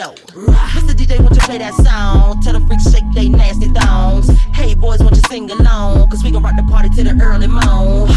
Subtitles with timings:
[0.00, 0.14] know.
[0.74, 0.94] Mr.
[0.94, 2.40] DJ, won't you play that song?
[2.42, 4.28] Tell the freaks shake they nasty thongs.
[4.54, 6.08] Hey boys, won't you sing along?
[6.10, 8.08] Cause we gon' rock the party till the early morn.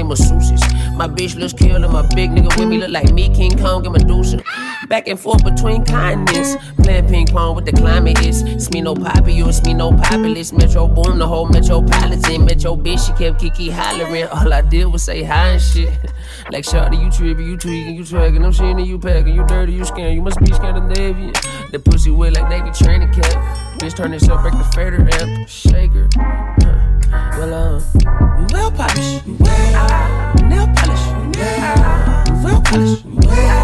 [0.00, 0.60] they masseuses.
[0.96, 3.92] My bitch looks kill my big nigga with me look like me, King Kong and
[3.92, 4.42] Medusa.
[4.88, 8.42] Back and forth between continents, playing ping pong with the climate is.
[8.42, 10.52] It's me no poppy, you it's me no populist.
[10.52, 12.44] Metro boom, the whole metropolitan.
[12.44, 14.26] Metro bitch, she kept Kiki hollering.
[14.26, 15.90] All I did was say hi and shit.
[16.50, 18.44] Like shawty, you trippin', you tweaking, you tracking.
[18.44, 20.14] I'm shitting you packing, you dirty, you scamming.
[20.14, 21.32] You must be Scandinavian.
[21.70, 23.78] The pussy wet like Navy training cap.
[23.78, 25.48] Bitch turn this up, break the fader amp.
[25.48, 26.08] Shaker.
[27.38, 28.29] Well, um.
[28.48, 29.20] Nail polish.
[30.48, 31.04] Nail polish.
[32.42, 33.59] Nail polish.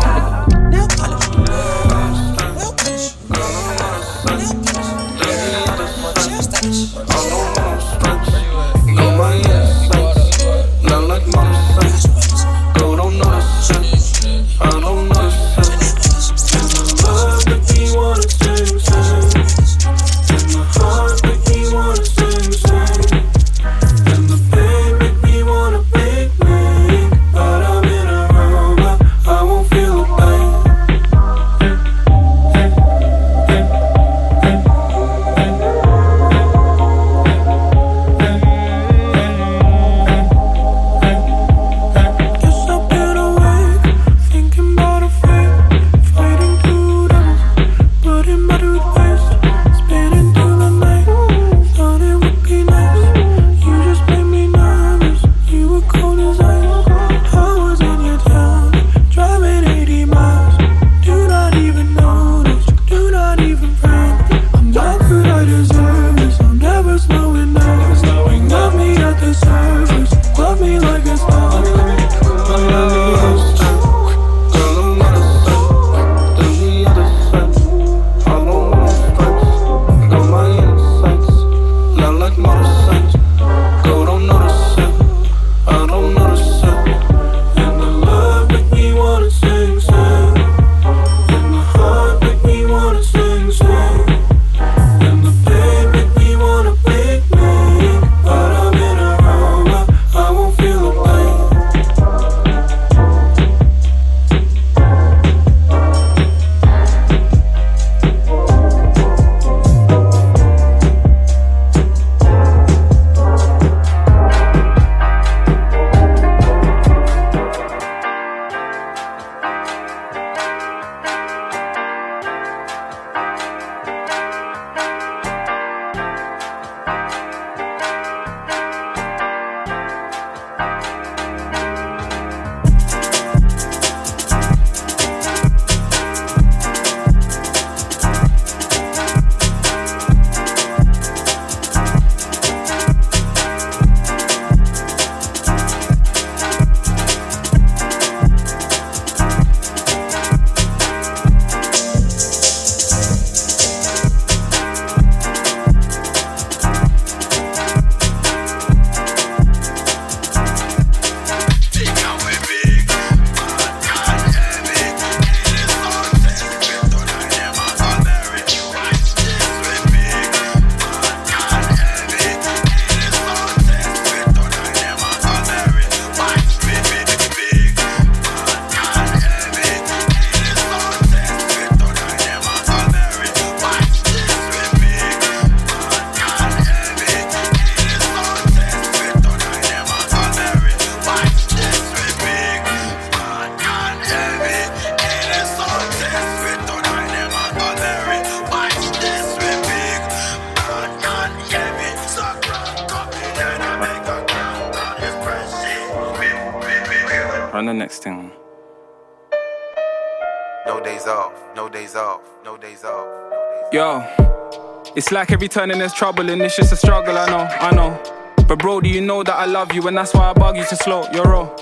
[215.27, 218.01] Like every turning there's trouble and it's just a struggle, I know, I know.
[218.47, 220.65] But bro, do you know that I love you and that's why I bug you
[220.65, 221.53] to slow your roll?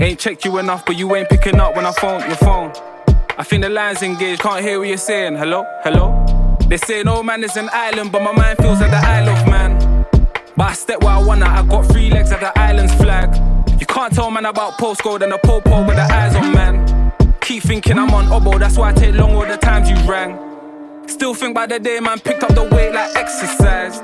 [0.00, 2.72] Ain't checked you enough, but you ain't picking up when I phone your phone.
[3.38, 5.36] I think the line's engaged, can't hear what you're saying.
[5.36, 6.56] Hello, hello?
[6.68, 9.46] They say no man is an island, but my mind feels like the Isle of
[9.46, 10.06] Man.
[10.56, 13.32] But I step where I wanna, I got three legs like the island's flag.
[13.78, 17.12] You can't tell man about postcode and a popo with the eyes on man.
[17.40, 20.49] Keep thinking I'm on obo, that's why I take long all the times you rang.
[21.10, 24.00] Still think by the day man picked up the weight like exercise.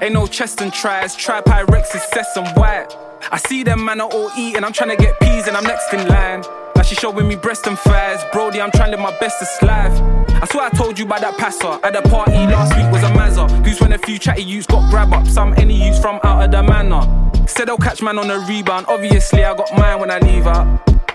[0.00, 2.86] Ain't no chest and tries, try Pyrex is cess and white.
[3.30, 5.92] I see them man are all eating, I'm trying to get peas and I'm next
[5.92, 6.42] in line.
[6.76, 10.13] Now she showing me breast and thighs, Brody, I'm trying to live my bestest life.
[10.44, 13.06] I swear I told you about that passer at the party last week was a
[13.06, 13.48] mazza.
[13.64, 16.50] Who's when a few chatty youths got grab up, some any youths from out of
[16.50, 17.00] the manor.
[17.46, 20.66] Said I'll catch man on a rebound, obviously I got mine when I leave out.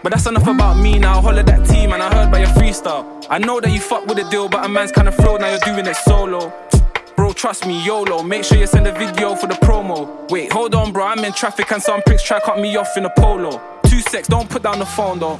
[0.01, 1.21] But that's enough about me now.
[1.21, 3.23] Holler that team, and I heard by your freestyle.
[3.29, 5.59] I know that you fuck with the deal, but a man's kinda flowed, now you're
[5.59, 6.51] doing it solo.
[7.15, 8.23] Bro, trust me, YOLO.
[8.23, 10.27] Make sure you send a video for the promo.
[10.31, 11.05] Wait, hold on, bro.
[11.05, 13.61] I'm in traffic and some pricks try cut me off in a polo.
[13.99, 15.37] Two sex, don't put down the phone though.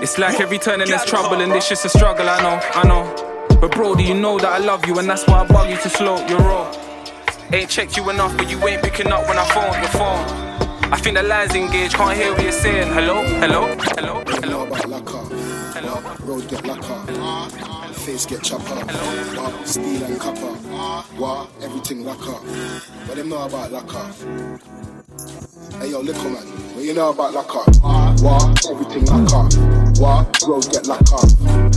[0.00, 2.28] It's like every turning there's trouble and it's just a struggle.
[2.28, 3.58] I know, I know.
[3.60, 5.76] But bro, do you know that I love you and that's why I bug you
[5.78, 6.72] to slow your roll?
[7.52, 10.92] Ain't checked you enough, but you ain't picking up when I phone your phone.
[10.92, 12.92] I think the line's engaged, can't hear what you're saying.
[12.92, 14.64] Hello, hello, hello, hello.
[15.74, 16.00] Hello.
[16.20, 17.94] Road get lacquer.
[17.94, 18.76] Face get chopper.
[18.76, 19.66] What?
[19.66, 20.54] Steel and copper.
[21.18, 21.50] What?
[21.62, 22.38] Everything lacquer.
[23.08, 25.03] But them know about lacquer?
[25.14, 26.42] Hey yo, little man,
[26.74, 27.70] what you know about lacquer?
[28.24, 28.66] What?
[28.68, 29.46] Everything lacquer.
[30.00, 30.42] What?
[30.42, 31.22] Road get lacquer.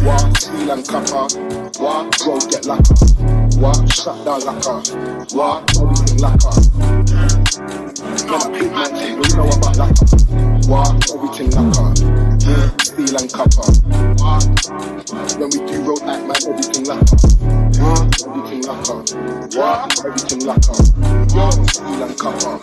[0.03, 0.37] What?
[0.37, 1.27] Steel and copper.
[1.77, 2.19] What?
[2.25, 2.95] Road get lacquer.
[3.59, 3.93] What?
[3.93, 4.81] Shut down lacquer.
[5.35, 5.77] What?
[5.77, 6.49] Everything lacquer.
[8.25, 10.05] Man, a big what you know about lacquer?
[10.67, 11.11] What?
[11.13, 11.93] Everything lacquer.
[12.41, 12.76] Mm,
[13.07, 13.63] Steel and copper.
[15.39, 17.15] When we do road act, man, everything lacquer.
[17.79, 18.03] What?
[18.27, 18.99] Everything lacquer.
[19.57, 20.05] What?
[20.05, 20.75] Everything lacquer.
[21.33, 22.59] Yo, steel and copper.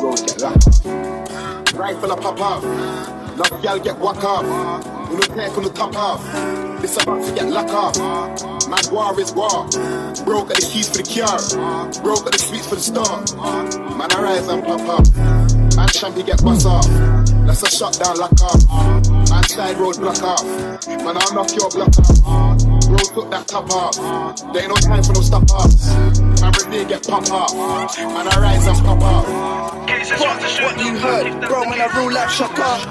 [0.00, 1.76] Road get lacquer.
[1.76, 2.62] Rifle a pop off.
[2.62, 4.44] Love y'all get whack off.
[5.10, 6.22] We no take on the top off.
[6.80, 7.98] This about to get lock off.
[8.68, 9.66] Mad war is war.
[10.24, 12.02] Bro got the keys for the car.
[12.04, 13.20] Bro got the sweets for the store.
[13.96, 15.12] Man, I rise and pop up.
[15.16, 16.86] Man, champy get bust off.
[17.50, 19.10] That's a shot down lock off.
[19.28, 20.44] Man, side road block off.
[20.86, 22.62] Man, I'll knock your block off.
[22.86, 23.96] Bro took that top off.
[24.52, 25.88] There ain't no time for no stop offs.
[25.90, 27.52] Man, ready get pop off.
[27.52, 29.26] Man, I rise and pop off.
[29.26, 31.48] What, what you heard?
[31.48, 32.86] Bro, man, I rule like Shaka.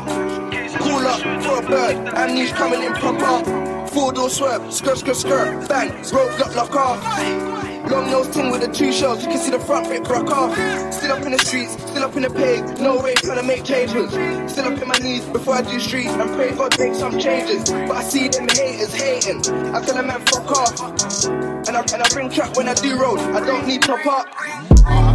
[0.77, 3.87] Cool up for a bird, and he's coming in proper.
[3.87, 7.68] Four door swerve, skirt, skirt, skirt, bang, road got lock off.
[7.87, 10.53] Long nose ting with the two shells, you can see the front bit broke off.
[10.93, 13.63] Still up in the streets, still up in the pig, no way trying to make
[13.63, 14.11] changes.
[14.51, 17.69] Still up in my knees before I do street, and pray God make some changes.
[17.69, 19.39] But I see them haters hating,
[19.73, 21.25] I tell them man fuck off.
[21.69, 24.27] And I, and I bring track when I do road, I don't need top up.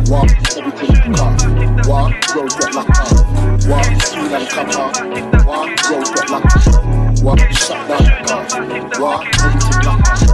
[0.08, 0.30] What?
[0.56, 1.40] Everything lock
[1.86, 2.34] What?
[2.34, 3.66] Road get locked up.
[3.66, 4.02] What?
[4.02, 5.44] Steel and copper.
[5.44, 5.90] What?
[5.90, 7.22] Road get locked up.
[7.22, 7.40] What?
[7.54, 9.00] Shut down the car.
[9.00, 9.26] What?
[9.42, 10.33] Everything locked up.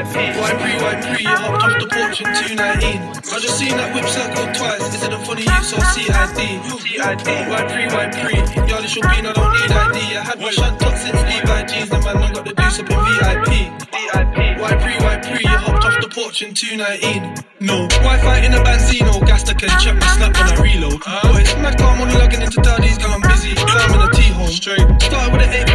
[0.00, 1.20] Free, why free?
[1.20, 2.56] You hopped off the porch in 219.
[2.56, 4.80] I just seen that whip circle twice.
[4.96, 6.40] Is it a funny use or CID?
[6.80, 7.28] CID.
[7.52, 8.40] Why free, why free?
[8.64, 10.16] Yo, this be, I don't need ID.
[10.16, 11.92] I had my shot top since Levi G's.
[11.92, 13.76] Now man, got the deuce up in VIP.
[13.92, 14.36] VIP.
[14.56, 15.44] Why free, why free?
[15.44, 17.36] You hopped off the porch in 219.
[17.60, 17.84] No.
[18.00, 19.20] Wi-Fi in a bandzino.
[19.28, 21.04] Gas that can check my snap when I reload.
[21.04, 23.52] But it's mad calm only logging into daddies, girl, I'm busy.
[23.52, 24.48] I'm in a T-home.
[24.48, 24.80] Straight.
[25.02, 25.69] Started with an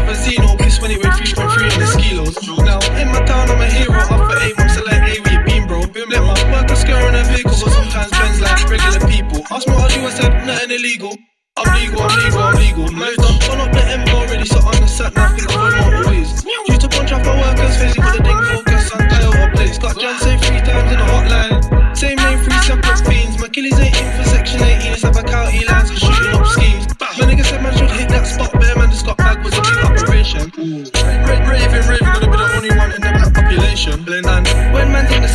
[8.69, 9.39] regular people.
[9.51, 11.13] Ask me what I do, I said, nothing illegal.
[11.57, 12.85] I'm legal, I'm legal, I'm legal.
[12.91, 16.43] Man's done turn up the M already, so on the sat now, think I'm always.
[16.67, 19.77] Used to punch off my workers, facing with a ding focus on Toyota plates.
[19.77, 21.95] Got John say three times in the hotline.
[21.95, 23.39] Same name, three separate fiends.
[23.39, 26.85] My killies ain't in for section 18, it's about county lines for shooting up schemes.
[26.99, 29.61] My nigga said man should hit that spot, bare man just got back was a
[29.61, 30.51] big operation.
[30.51, 34.03] Raving, raving, raving, gonna be the only one in the black population.
[34.03, 35.34] Blend and when man's in the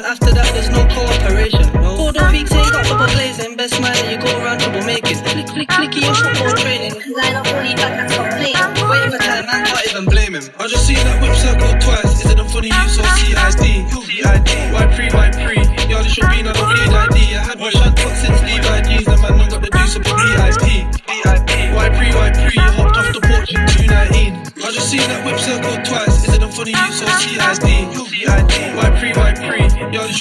[0.00, 1.68] after that there's no cooperation.
[1.76, 1.96] No.
[1.96, 5.18] Golden Peak take up double blazing, best man you go around trouble making.
[5.20, 6.96] Click, click, clicky in football training.
[7.12, 8.56] Line up all you back complaining.
[8.88, 10.44] Waiting for time, I can't even blame him.
[10.58, 12.24] I just see that whip circle twice.
[12.24, 13.84] Is it a funny use or CID?
[13.92, 15.56] UVID, Y pre, Y pre.
[15.90, 16.71] Y'all just should be another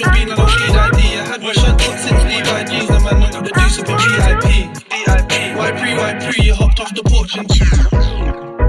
[0.03, 2.87] should be I had my shot put since Levi G's.
[2.87, 4.47] The man, I got the deuce up in VIP.
[4.89, 5.33] VIP.
[5.57, 6.45] Why pre, why pre?
[6.45, 8.21] You hopped off the porch and 2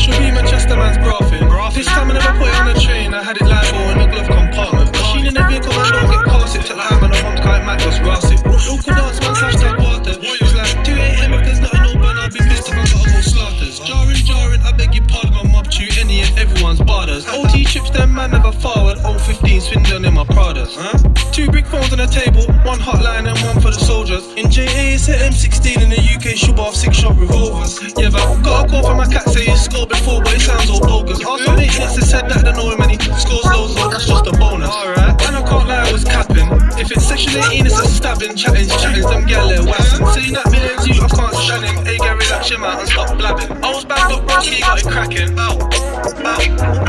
[0.03, 1.47] should be Manchester man's graphing.
[1.75, 4.07] This time I never put it on a train, I had it live in the
[4.11, 4.90] glove compartment.
[4.92, 7.64] Machine in the vehicle, I don't get past it till I and the mom's kite
[7.64, 8.42] Mac just grass it.
[8.45, 10.14] Local dance man, hashtag water.
[10.18, 11.33] It's like 2 a.m.
[11.35, 13.79] if there's nothing open, I'll be pissed if I gotta go slaughters.
[13.81, 17.25] Jarring, jarring, I beg your pardon, my mob to any and everyone's borders.
[17.29, 18.99] OT chips, them man never forward.
[18.99, 20.22] 015 swindling in my
[20.53, 20.77] Pradas.
[20.77, 21.33] Huh?
[21.33, 24.25] Two brick phones on the table, one hotline and one for the soldiers.
[24.37, 27.81] In JA, it's a M16 in the UK, shoot off six shot revolvers.
[27.97, 30.69] Yeah, but got a call from my cat say he scored before, but it sounds
[30.69, 31.25] all bogus.
[31.25, 33.88] My mate next to said that I don't know him and he scores loads, so
[33.88, 34.69] that's just a bonus.
[34.69, 36.49] Alright, and I can't lie, I was capping.
[36.77, 40.05] If it's section 18, it's a stabbing, chatting, chatting, them gal there wassing.
[40.12, 41.77] Saying that millions you, I can't stand him.
[41.85, 43.49] Hey Gary, relax your mouth and stop blabbing.
[43.65, 45.33] I was back up, bro, he got it cracking.
[45.38, 46.41] Ow, ow.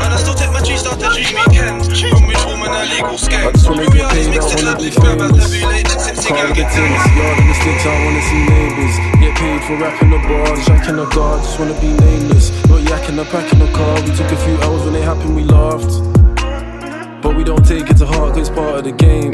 [0.04, 2.23] And I still take my out to dream weekends.
[2.84, 3.14] Legal.
[3.14, 5.46] I just wanna get paid, I wanna be famous.
[6.24, 8.94] Call the tins, yard in the sticks, I wanna see neighbours.
[9.20, 12.50] Get paid for rapping the bars, jacking the guard, just wanna be nameless.
[12.68, 15.36] Not yakking the pack in the car, we took a few hours when it happened,
[15.36, 15.92] we laughed.
[17.22, 19.32] But we don't take it to heart, cause it's part of the game.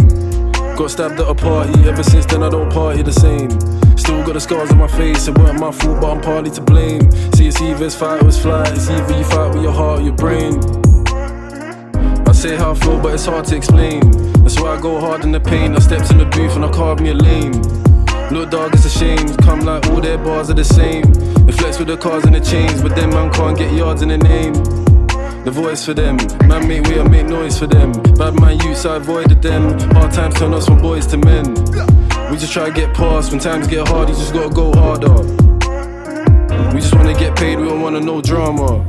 [0.77, 3.51] Got stabbed at a party, ever since then I don't party the same.
[3.99, 6.61] Still got the scars on my face, it weren't my fault, but I'm partly to
[6.63, 7.11] blame.
[7.35, 10.01] See, it's either it's fight or it's flight, it's either you fight with your heart
[10.01, 10.59] or your brain.
[12.40, 14.00] Say how I feel, but it's hard to explain.
[14.42, 15.76] That's why I go hard in the pain.
[15.76, 17.53] I stepped in the booth and I carved me a lane.
[18.31, 19.29] Look, dog, it's a shame.
[19.44, 21.03] Come like all their bars are the same.
[21.44, 24.09] They flex with the cars and the chains, but them man can't get yards in
[24.09, 24.55] the name.
[25.44, 26.16] The voice for them,
[26.48, 27.92] man make way, I make noise for them.
[28.16, 29.79] Bad man youths, I avoided them.
[29.92, 31.53] Hard times turn us from boys to men.
[32.31, 33.33] We just try to get past.
[33.33, 35.12] When times get hard, you just gotta go harder.
[36.72, 38.87] We just wanna get paid, we don't wanna no drama.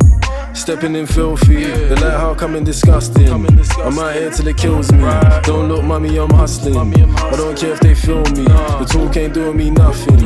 [0.53, 3.29] Stepping in filthy, the lighthouse coming disgusting.
[3.29, 4.99] I'm out here till it kills me.
[5.43, 6.77] Don't look, mommy, I'm hustling.
[6.77, 8.43] I don't care if they feel me.
[8.43, 10.23] The talk ain't doing me nothing.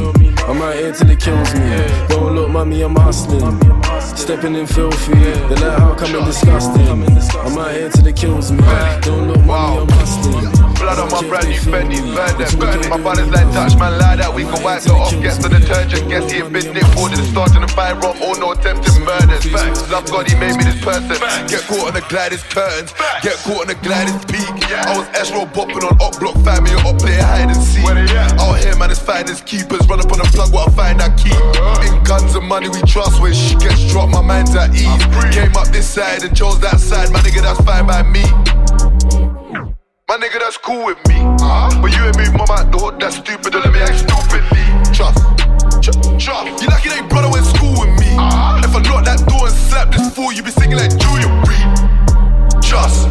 [0.47, 1.88] I'm out here till it kills me.
[2.09, 3.59] Don't look, mommy, I'm hustling.
[4.01, 6.88] Stepping in filthy, the lighthouse coming disgusting.
[6.88, 8.63] I'm out here till it kills me.
[9.01, 10.74] Don't look, mommy, I'm hustling.
[10.75, 12.89] Blood on my brand new Fendi, burn them, burn it.
[12.89, 15.11] My brothers like touch man like that, we can wipe it off.
[15.21, 18.51] Gets the detergent, guess he a bit for the starting to fire off, all no
[18.51, 19.45] attempted murders.
[19.49, 21.17] Facts, love God, he made me this person.
[21.47, 24.45] Get caught on the Gladys curtains, get caught on the Gladys peak.
[24.71, 27.85] I was Astro bopping on up block, find me up play hide and seek.
[27.85, 31.09] Out here, man, it's finders keepers, run up on the plug, what I find I
[31.15, 31.35] keep.
[31.88, 34.91] In guns and money, we trust where shit gets dropped, my mind's at ease.
[35.33, 38.23] Came up this side and chose that side, my nigga, that's fine by me.
[40.08, 41.15] My nigga, that's cool with me.
[41.41, 44.06] huh But you ain't move mum out the hood, that's stupid, don't let me act
[44.06, 44.62] stupidly.
[44.94, 45.18] Trust,
[45.82, 46.62] tr- trust.
[46.62, 48.13] You lucky they brother went school with me.
[48.62, 51.68] If I lock that door and slap this fool, you be singing like Julia Reed.
[52.62, 53.10] Trust,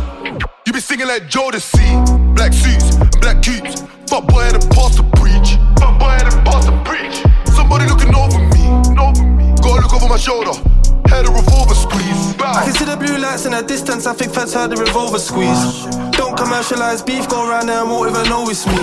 [0.63, 1.83] you be singing like Jodeci.
[2.39, 3.83] Black suits and black cubes.
[4.07, 5.59] Fuck boy and a pastor preach.
[5.83, 7.27] Fuck boy and a pastor preach.
[7.59, 8.71] Somebody looking over me.
[9.03, 9.51] Over me.
[9.67, 10.55] Gotta look over my shoulder.
[11.09, 12.35] Heard a revolver squeeze.
[12.40, 14.07] I can see the blue lights in the distance.
[14.07, 15.87] I think feds heard the revolver squeeze.
[16.17, 18.79] Don't commercialize beef, go around there and won't even know it's me.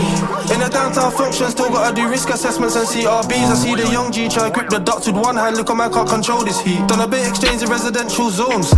[0.53, 3.49] In the downtown function, still gotta do risk assessments and CRBs.
[3.49, 5.57] I see the young G try grip the dots with one hand.
[5.57, 6.85] Look, I man can't control this heat.
[6.87, 8.73] Done a bit exchange in residential zones.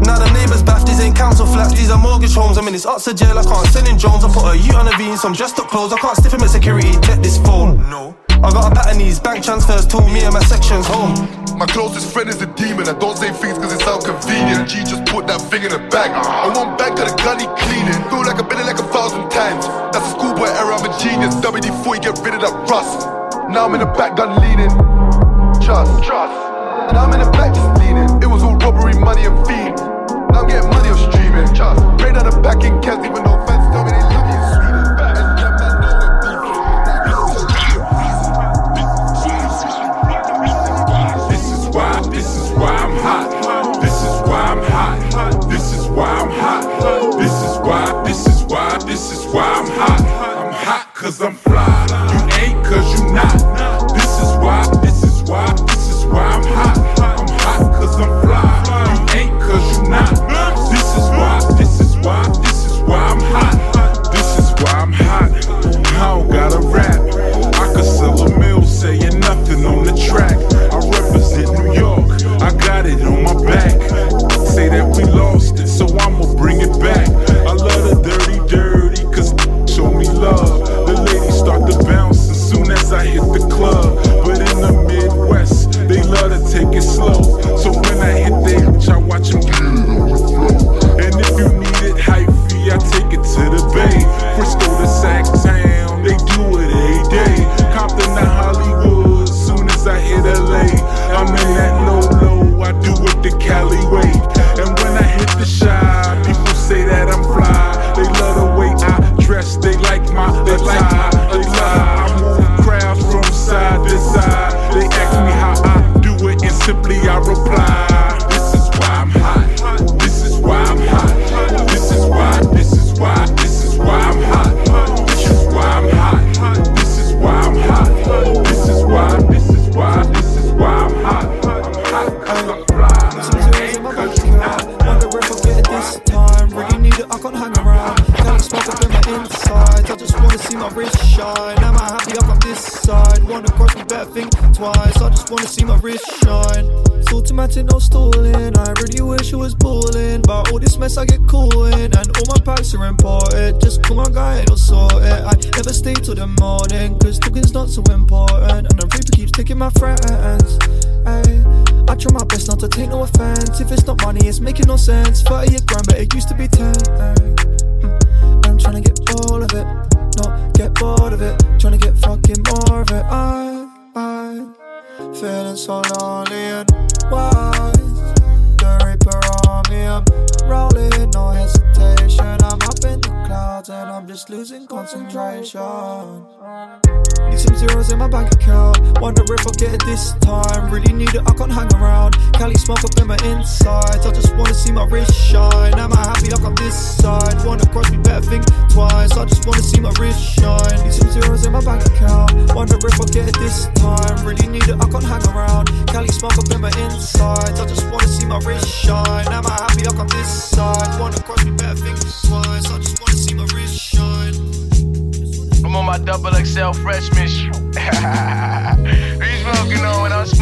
[0.00, 2.56] Now the neighbours baff, these ain't council flats, these are mortgage homes.
[2.56, 4.24] I mean, this Oxford jail, I can't send in Jones.
[4.24, 5.92] I put a U on a V in some dressed up clothes.
[5.92, 7.76] I can't stiff him at security, check this phone.
[7.90, 8.16] No.
[8.40, 11.12] I got a pattern these bank transfers to me and my section's home.
[11.60, 12.88] My closest friend is a demon.
[12.88, 14.64] I don't say things cause it sound convenient.
[14.64, 16.08] G just put that thing in a bag.
[16.08, 18.00] I want back to the gunny cleaning.
[18.08, 19.68] Feel like I've been it like a thousand times.
[19.92, 21.36] That's a schoolboy error, I'm a genius.
[21.44, 23.04] WD 4 get rid of that rust.
[23.52, 24.72] Now I'm in the back gun leaning.
[25.60, 26.32] Trust, trust.
[26.88, 28.08] And I'm in the back just leaning.
[28.24, 29.76] It was all robbery, money, and fiend.
[30.32, 31.44] Now I'm getting money off streaming.
[31.52, 31.84] Trust.
[32.00, 33.36] Raid on the back in Kent, even though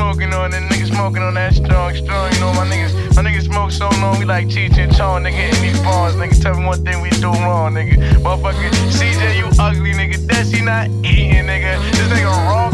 [0.09, 2.33] smoking on, and niggas smoking on that strong, strong.
[2.33, 5.55] You know, my niggas, my niggas smoke so long, we like Cheech and Chong, nigga,
[5.55, 6.41] in these bars, nigga.
[6.41, 7.97] Tell me one thing we do wrong, nigga.
[8.23, 10.15] Motherfucker, CJ, you ugly, nigga.
[10.15, 11.79] Desi not eating, nigga.
[11.93, 12.73] This nigga wrong.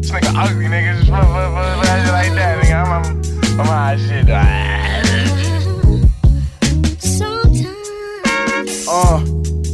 [0.00, 1.00] This nigga ugly, nigga.
[1.00, 2.76] Just like that, nigga.
[2.86, 4.30] I'm, I'm, I'm hot shit.
[8.90, 9.24] Uh,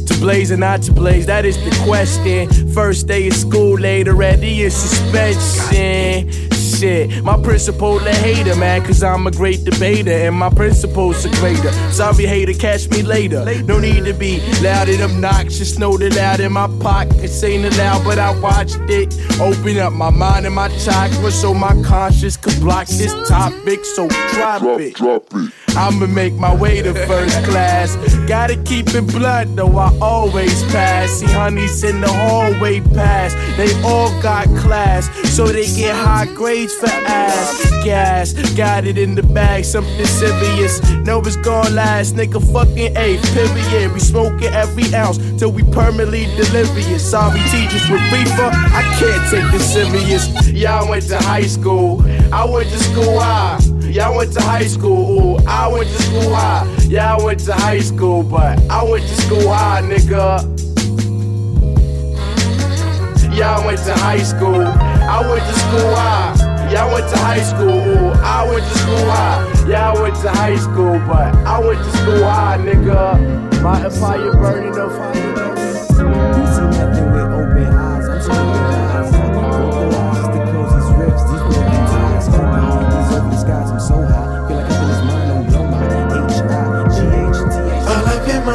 [0.07, 2.49] to blaze or not to blaze, that is the question.
[2.73, 6.44] First day of school, later at the suspension.
[6.79, 11.35] Shit, my principal a hater, man, cause I'm a great debater and my principles are
[11.39, 11.71] greater.
[11.91, 13.45] Sorry, hater, catch me later.
[13.63, 17.15] No need to be loud and obnoxious, know the loud in my pocket.
[17.15, 19.13] pockets ain't allowed, but I watched it.
[19.39, 23.85] Open up my mind and my chakra so my conscience could block this topic.
[23.85, 24.95] So drop, it.
[24.95, 25.64] Drop it.
[25.77, 27.95] I'ma make my way to first class.
[28.27, 31.11] Gotta keep it blunt, though I always pass.
[31.11, 33.33] See, honeys in the hallway pass.
[33.57, 37.61] They all got class, so they get high grades for ass.
[37.83, 40.81] Gas, got it in the bag, something serious.
[41.05, 42.41] Know it's gonna last, nigga.
[42.53, 43.93] Fucking A, period.
[43.93, 47.11] We smoking every ounce till we permanently delirious.
[47.11, 50.49] Sorry, teachers with reefer, I can't take this serious.
[50.49, 52.01] Y'all went to high school,
[52.33, 53.74] I went to school high.
[53.91, 56.65] Y'all went to high school, ooh, I went to school high.
[56.89, 60.41] Y'all went to high school, but I went to school high, nigga.
[63.35, 66.71] Y'all went to high school, I went to school high.
[66.71, 69.67] Y'all went to high school, ooh, I went to school high.
[69.69, 73.61] Y'all went to high school, but I went to school high, nigga.
[73.61, 74.89] My empire burning, no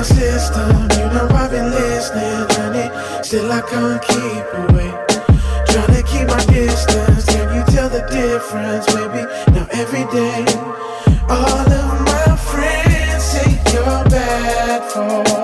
[0.00, 2.88] my system, you know I've been listening, honey.
[3.22, 4.90] Still I can't keep away.
[5.68, 7.26] Trying to keep my distance.
[7.26, 9.28] Can you tell the difference, baby?
[9.52, 10.46] Now every day,
[11.28, 15.39] all of my friends say you're bad for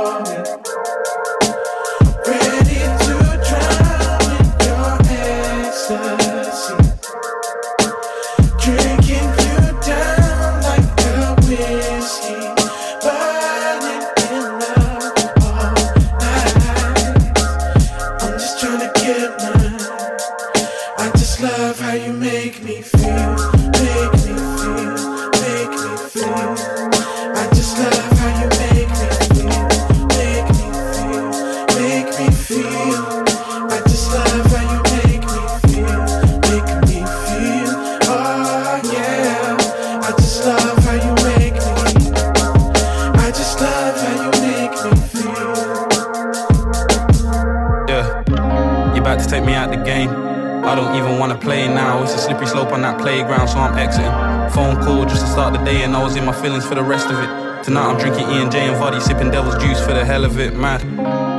[52.76, 54.12] on that playground, so I'm exiting.
[54.52, 56.82] Phone call just to start the day, and I was in my feelings for the
[56.82, 57.64] rest of it.
[57.64, 60.38] Tonight I'm drinking E and J and Voddy, sipping Devil's Juice for the hell of
[60.38, 60.54] it.
[60.54, 60.78] man.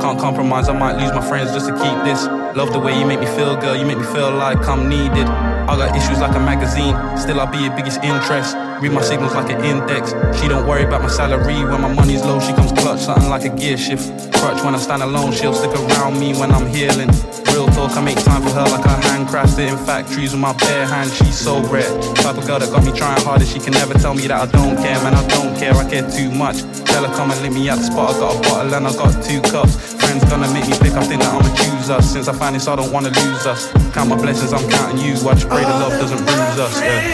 [0.00, 0.68] can't compromise.
[0.68, 2.26] I might lose my friends just to keep this.
[2.58, 3.76] Love the way you make me feel, girl.
[3.76, 5.28] You make me feel like I'm needed.
[5.70, 8.56] I got issues like a magazine, still I'll be your biggest interest.
[8.82, 10.10] Read my signals like an index.
[10.40, 12.40] She don't worry about my salary when my money's low.
[12.40, 14.08] She comes clutch, something like a gear shift.
[14.34, 17.10] Crutch when I stand alone, she'll stick around me when I'm healing.
[17.58, 20.86] Real talk, I make time for her like I handcrafted in factories with my bare
[20.86, 21.12] hands.
[21.16, 21.90] She's so rare.
[22.14, 23.44] Type of girl that got me trying harder.
[23.44, 25.12] She can never tell me that I don't care, man.
[25.12, 25.74] I don't care.
[25.74, 26.62] I care too much.
[26.86, 28.14] Tell her come and let me at the spot.
[28.14, 29.74] I got a bottle and I got two cups.
[29.98, 30.94] Friends gonna make me pick.
[30.94, 32.12] I think that I'ma choose us.
[32.12, 33.66] Since I find this, I don't wanna lose us.
[33.90, 35.18] Count my blessings, I'm counting you.
[35.26, 36.78] I just pray the love doesn't bruise us.
[36.78, 37.08] Yeah.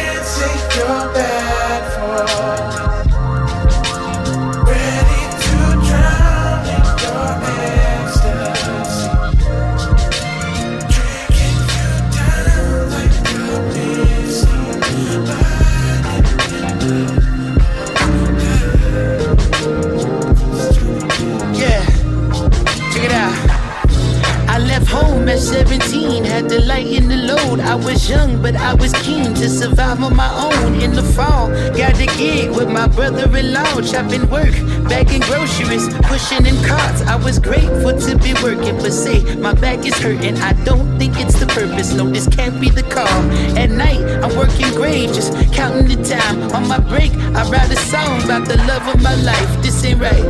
[26.60, 30.30] 17, had to the I was young, but I was keen to survive on my
[30.32, 30.80] own.
[30.80, 34.52] In the fall, got a gig with my brother-in-law, chopping work,
[34.88, 37.02] bagging groceries, pushing in carts.
[37.02, 40.36] I was grateful to be working, but say my back is hurting.
[40.38, 41.92] I don't think it's the purpose.
[41.92, 43.20] No, this can't be the call.
[43.58, 46.50] At night, I'm working great, just counting the time.
[46.52, 49.62] On my break, I write a song about the love of my life.
[49.62, 50.24] This ain't right.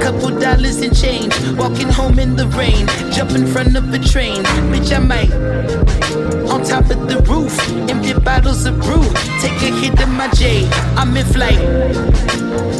[0.00, 4.44] Couple dollars in change, walking home in the rain, jump in front of a train.
[4.70, 6.17] Bitch, I might.
[6.50, 7.54] On top of the roof,
[7.90, 9.02] empty bottles of brew.
[9.40, 11.58] Take a hit of my J, I'm in flight.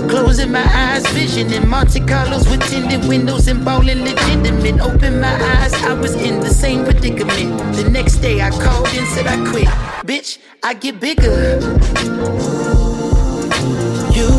[0.08, 4.80] Closing my eyes, vision in Monte Carlos with tinted windows and ballin' legitimate.
[4.80, 7.76] Open my eyes, I was in the same predicament.
[7.76, 9.68] The next day I called and said I quit.
[10.06, 11.60] Bitch, I get bigger.
[14.16, 14.30] You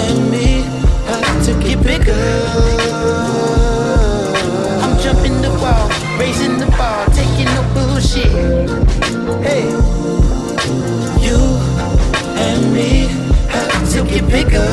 [0.00, 0.62] and me
[1.06, 2.77] have to get bigger.
[14.28, 14.64] Bigger.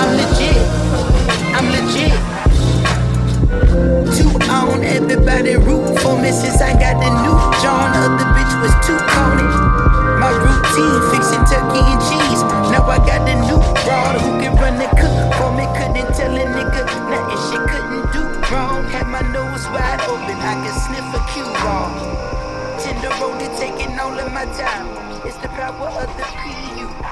[0.00, 0.60] I'm legit.
[1.56, 2.14] I'm legit.
[4.16, 7.92] Two on everybody root for me since I got the new John.
[7.92, 9.48] Other bitch was too corny.
[10.20, 12.42] My routine fixing turkey and cheese.
[12.72, 15.64] Now I got the new broad who can run the cook for me.
[15.76, 18.84] Couldn't tell a nigga nothing she couldn't do wrong.
[18.88, 21.92] Had my nose wide open, I could sniff a cue ball.
[22.80, 25.10] Tender Tenderoni taking all of my time.
[25.26, 26.49] It's the power of the P-U,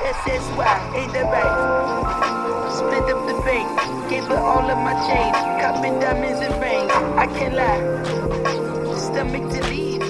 [0.09, 2.73] S-S-Y, ain't that right?
[2.73, 3.69] Split up the bank,
[4.09, 5.37] gave her all of my change.
[5.61, 8.97] Copping diamonds and rings, I can't lie.
[8.97, 10.08] Stomach to leave,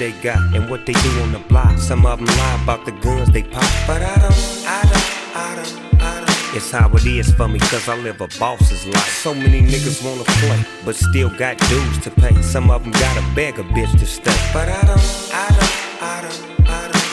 [0.00, 1.78] they got and what they do on the block.
[1.78, 3.62] Some of them lie about the guns they pop.
[3.86, 4.32] But I don't,
[4.66, 6.56] I don't, I don't, I don't.
[6.56, 9.12] It's how it is for me, cause I live a boss's life.
[9.22, 12.40] So many niggas wanna play, but still got dues to pay.
[12.40, 14.34] Some of them gotta beg a bitch to stay.
[14.54, 15.69] But I don't, I don't,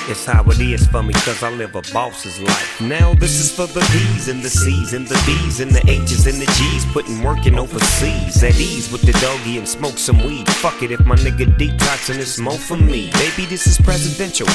[0.10, 2.80] It's how it is for me, cause I live a boss's life.
[2.80, 6.26] Now this is for the B's and the C's and the B's and the H's
[6.28, 6.86] and the G's.
[6.94, 8.42] Putting work in overseas.
[8.42, 10.48] At ease with the doggy and smoke some weed.
[10.48, 13.12] Fuck it if my nigga detoxing it's more for me.
[13.12, 14.48] Baby, this is presidential.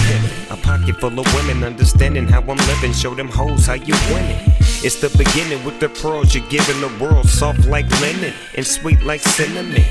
[0.48, 2.94] A pocket full of women understanding how I'm living.
[2.94, 4.40] Show them hoes how you winning.
[4.84, 7.28] It's the beginning with the pearls you're giving the world.
[7.28, 9.84] Soft like linen and sweet like cinnamon.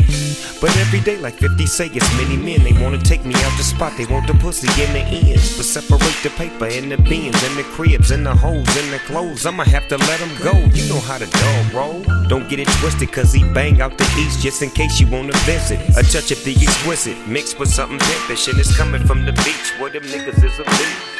[0.60, 2.62] But every day, like 50 say, it's many men.
[2.66, 3.94] They wanna take me out the spot.
[3.98, 5.56] They want the pussy in the ends.
[5.56, 9.00] But separate the paper and the beans and the cribs and the holes and the
[9.08, 9.46] clothes.
[9.46, 10.52] I'ma have to let them go.
[10.76, 12.28] You know how the dog roll.
[12.28, 15.38] Don't get it twisted, cause he bang out the east just in case you wanna
[15.48, 15.80] visit.
[15.96, 18.50] A touch of the exquisite mixed with something pimpish.
[18.50, 21.11] And it's coming from the beach where them niggas is a beast.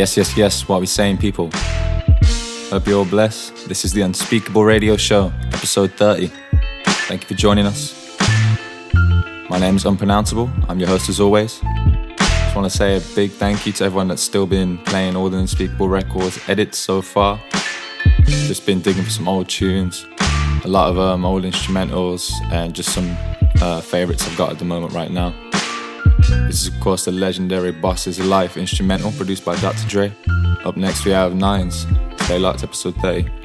[0.00, 1.50] Yes, yes, yes, what we saying, people?
[2.70, 3.68] Hope you're all blessed.
[3.68, 6.28] This is the Unspeakable Radio Show, episode 30.
[7.06, 8.16] Thank you for joining us.
[9.50, 10.48] My name is Unpronounceable.
[10.70, 11.60] I'm your host as always.
[12.16, 15.28] Just want to say a big thank you to everyone that's still been playing all
[15.28, 17.38] the Unspeakable Records edits so far.
[18.24, 20.06] Just been digging for some old tunes,
[20.64, 23.14] a lot of um, old instrumentals, and just some
[23.60, 25.49] uh, favorites I've got at the moment right now.
[26.20, 29.88] This is, of course, the legendary Bosses Life instrumental produced by Dr.
[29.88, 30.12] Dre.
[30.64, 31.86] Up next, we have Nines.
[32.30, 33.39] Locked, episode 30.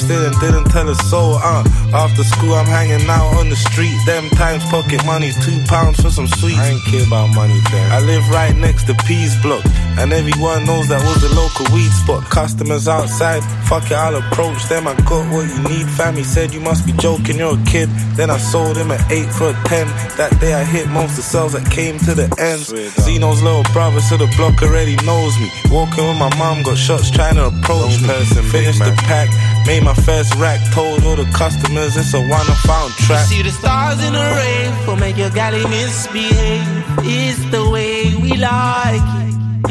[0.00, 1.34] It and didn't tell a soul.
[1.36, 3.94] Uh, after school, I'm hanging out on the street.
[4.06, 6.58] Them times pocket money, two pounds for some sweets.
[6.58, 7.92] I ain't care about money then.
[7.92, 9.64] I live right next to Peace Block,
[9.98, 12.24] and everyone knows that was the local weed spot.
[12.30, 14.88] Customers outside, fuck it, I'll approach them.
[14.88, 15.86] I got what you need.
[15.90, 17.88] Family said you must be joking, you're a kid.
[18.16, 19.86] Then I sold him at 8 for a 10.
[20.16, 22.72] That day I hit most of the sales that came to the ends.
[23.02, 25.50] Zeno's little brother to the block already knows me.
[25.70, 28.08] Walking with my mom, got shots trying to approach me.
[28.08, 29.28] Person, Finished the pack,
[29.66, 33.26] made my first rack, told all the customers it's a one I found track.
[33.26, 36.66] see the stars in the rain for make your galley misbehave.
[37.04, 39.02] It's the way we like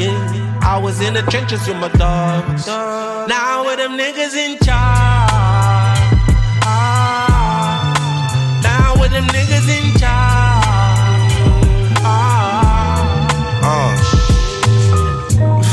[0.00, 0.10] it.
[0.10, 0.60] Yeah.
[0.64, 2.66] I was in the trenches with my dogs.
[2.66, 4.68] Now with them niggas in charge.
[6.64, 7.90] Ah.
[8.62, 10.31] Now with them niggas in charge.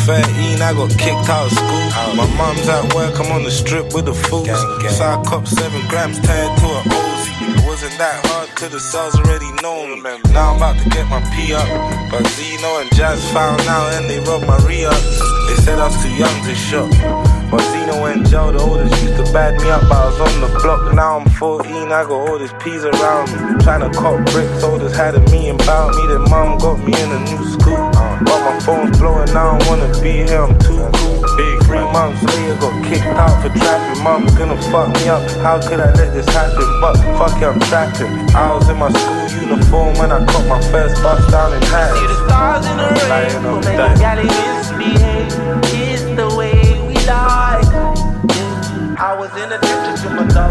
[0.10, 1.86] 13, I got kicked out of school.
[2.18, 4.50] My mom's at work, I'm on the strip with the fools.
[4.50, 7.30] So I cop 7 grams, tied to a Uzi.
[7.54, 10.02] It wasn't that hard, cause the cells already know me.
[10.34, 11.70] Now I'm about to get my P up.
[12.10, 14.98] But Zeno and Jazz found out and they robbed my re up.
[15.46, 16.90] They said I was too young to shop.
[17.54, 19.84] But Zeno and Joe, the oldest, used to bad me up.
[19.94, 21.70] I was on the block, now I'm 14.
[21.70, 23.62] I got all these peas around me.
[23.62, 26.02] Trying to cop bricks, oldest had a me about me.
[26.10, 27.78] Then mom got me in a new school.
[28.26, 31.24] But my phone's blowing, I don't wanna be here, I'm too cool.
[31.38, 34.04] Big three months later, got kicked out for trapping.
[34.04, 35.24] Mom's gonna fuck me up.
[35.42, 36.68] How could I let this happen?
[36.82, 38.12] But fuck it, I'm trapping.
[38.36, 41.96] I was in my school uniform when I caught my first bus down in Hatton.
[41.98, 44.72] See the stars in the rain Lying for on make the your dice.
[44.72, 45.34] misbehave.
[45.74, 46.94] It's the way we.
[48.30, 48.96] Yeah.
[49.02, 50.49] I was in a trenches with my dogs.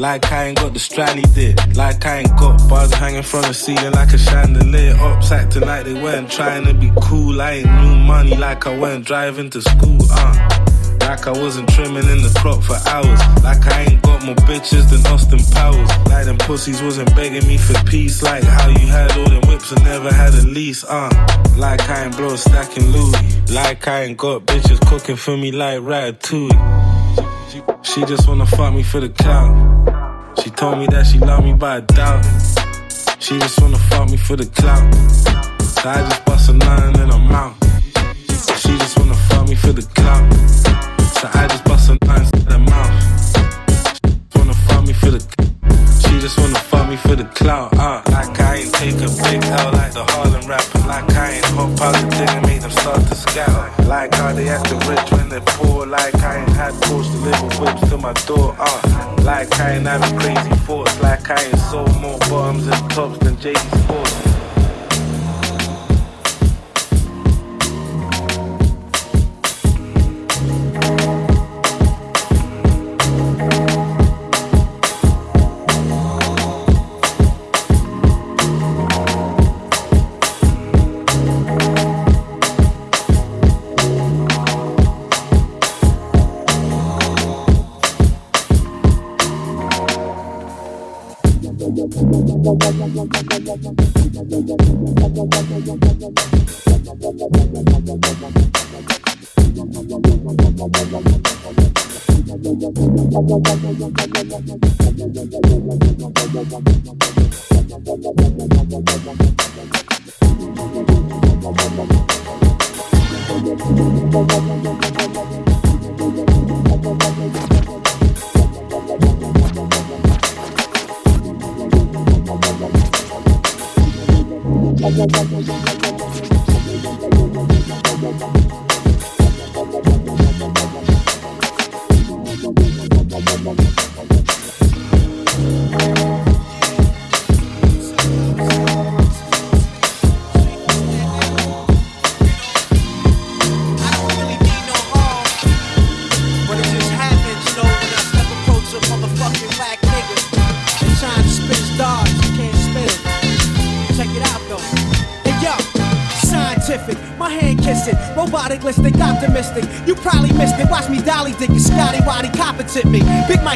[0.00, 1.52] Like I ain't got the strat he.
[1.74, 4.96] Like I ain't got bars hanging from the ceiling like a chandelier.
[5.30, 7.38] Acting like they weren't trying to be cool.
[7.42, 10.00] I ain't new money like I weren't driving to school.
[10.10, 10.66] Uh.
[11.02, 13.20] Like I wasn't trimming in the crop for hours.
[13.44, 15.90] Like I ain't got more bitches than Austin Powers.
[16.08, 18.22] Like them pussies wasn't begging me for peace.
[18.22, 20.82] Like how you had all them whips and never had a lease.
[20.82, 21.10] Uh,
[21.58, 23.52] like I ain't blow stacking Louis.
[23.52, 26.56] Like I ain't got bitches cooking for me like Ratatouille.
[27.84, 29.69] She just wanna fuck me for the clout.
[30.42, 32.24] She told me that she love me, by I doubt.
[33.18, 34.94] She just wanna fuck me for the clout.
[35.60, 37.54] So I just bust a nine and I'm out.
[38.56, 40.32] She just wanna fuck me for the clout.
[41.20, 43.02] So I just bust a nine to the mouth.
[43.92, 45.20] She just Wanna fuck me for the.
[46.08, 46.69] She just wanna
[47.00, 47.72] for the clout.
[47.76, 50.78] Uh, like I ain't take a big L like the Harlem rapper.
[50.86, 53.84] Like I ain't hop out the thing and make them start to scatter.
[53.84, 55.86] Like how they acting rich when they're poor.
[55.86, 58.56] Like I ain't had force deliver whips to my door.
[58.58, 61.00] Uh, like I ain't having crazy thoughts.
[61.00, 64.29] Like I ain't sold more bottoms and tops than JD Sports.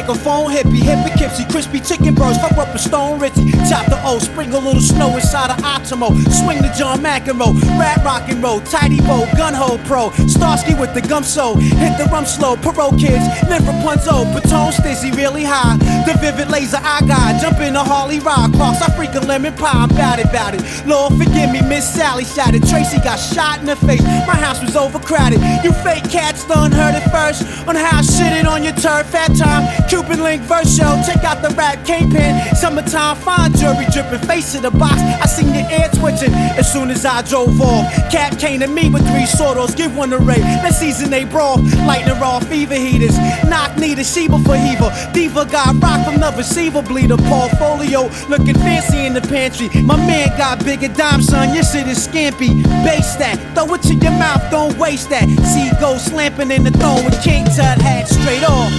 [0.05, 3.51] Microphone, hippie, hippie, kipsy, crispy chicken burst, fuck up a stone ritzy.
[3.67, 6.09] Chop the O, sprinkle a little snow inside of Optimo.
[6.29, 10.11] Swing the John McEnroe, rap rock and roll, tidy bow, gun hole pro.
[10.27, 12.55] Starsky with the gum so, hit the rum slow.
[12.55, 15.77] Parole kids, live Rapunzel, Patone stizzy really high.
[16.05, 19.53] The vivid laser I got, jump in a Harley ride, cross, I freak a lemon
[19.55, 20.61] pie, I'm bout it, bout it.
[20.85, 22.67] Lord forgive me, Miss Sally shouted.
[22.67, 25.41] Tracy got shot in the face, my house was overcrowded.
[25.63, 29.35] You fake cats done heard it first on how I shitted on your turf at
[29.35, 29.63] time.
[29.87, 32.33] Cuban link verse show, check out the rap kingpin.
[32.55, 34.99] Summertime fine jewelry dripping, face of the box.
[35.01, 37.91] I seen your ear twitching as soon as I drove off.
[38.11, 40.39] Cap came to me with three sortos, give one to Ray.
[40.63, 43.17] Let's season they brawl, lighting raw fever heaters.
[43.45, 44.91] Knock need a Sheba for Heaver.
[45.13, 47.17] Diva got rock from the receiver bleeder.
[47.17, 49.69] Portfolio looking fancy the pantry.
[49.81, 51.53] My man got bigger dime, son.
[51.53, 52.63] Your shit is scampy.
[52.83, 55.23] Base that, throw it to your mouth, don't waste that.
[55.47, 58.71] See go slamping in the throne with King Tut hat straight off.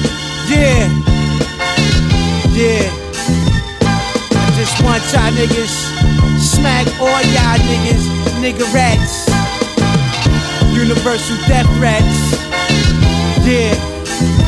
[0.52, 0.86] Yeah,
[2.52, 2.84] yeah.
[4.60, 5.74] Just want y'all niggas
[6.38, 8.04] smack all y'all niggas,
[8.44, 9.26] nigga rats.
[10.76, 12.36] Universal death threats.
[13.46, 14.45] Yeah.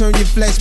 [0.00, 0.59] Turn your flesh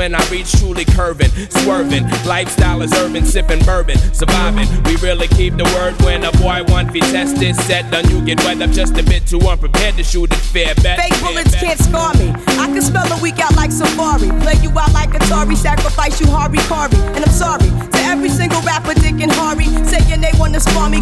[0.00, 1.28] when I reach truly curving,
[1.60, 2.08] swerving.
[2.24, 4.66] Lifestyle is urban, sipping bourbon, surviving.
[4.84, 7.90] We really keep the word when a boy want to test this set.
[7.90, 10.98] Done you get wet up just a bit too unprepared to shoot it fair bet.
[11.00, 12.32] Fake bullets can't scar me.
[12.56, 14.30] I can spell a week out like Safari.
[14.40, 16.96] Play you out like Atari, sacrifice you Hari Kari.
[17.12, 19.68] And I'm sorry to every single rapper, Dick and Harry.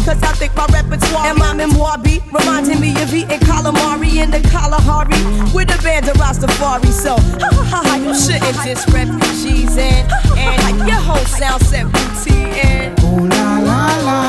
[0.09, 2.23] Cause I think my repertoire and my memoir beat.
[2.33, 5.19] Reminding me of eating calamari in the Kalahari.
[5.53, 6.91] With a band of Rastafari.
[6.91, 11.85] So, ha ha ha ha, you shouldn't diss refugees and, and your whole sound set
[11.91, 12.99] booty and.
[13.03, 14.21] Ooh la la la,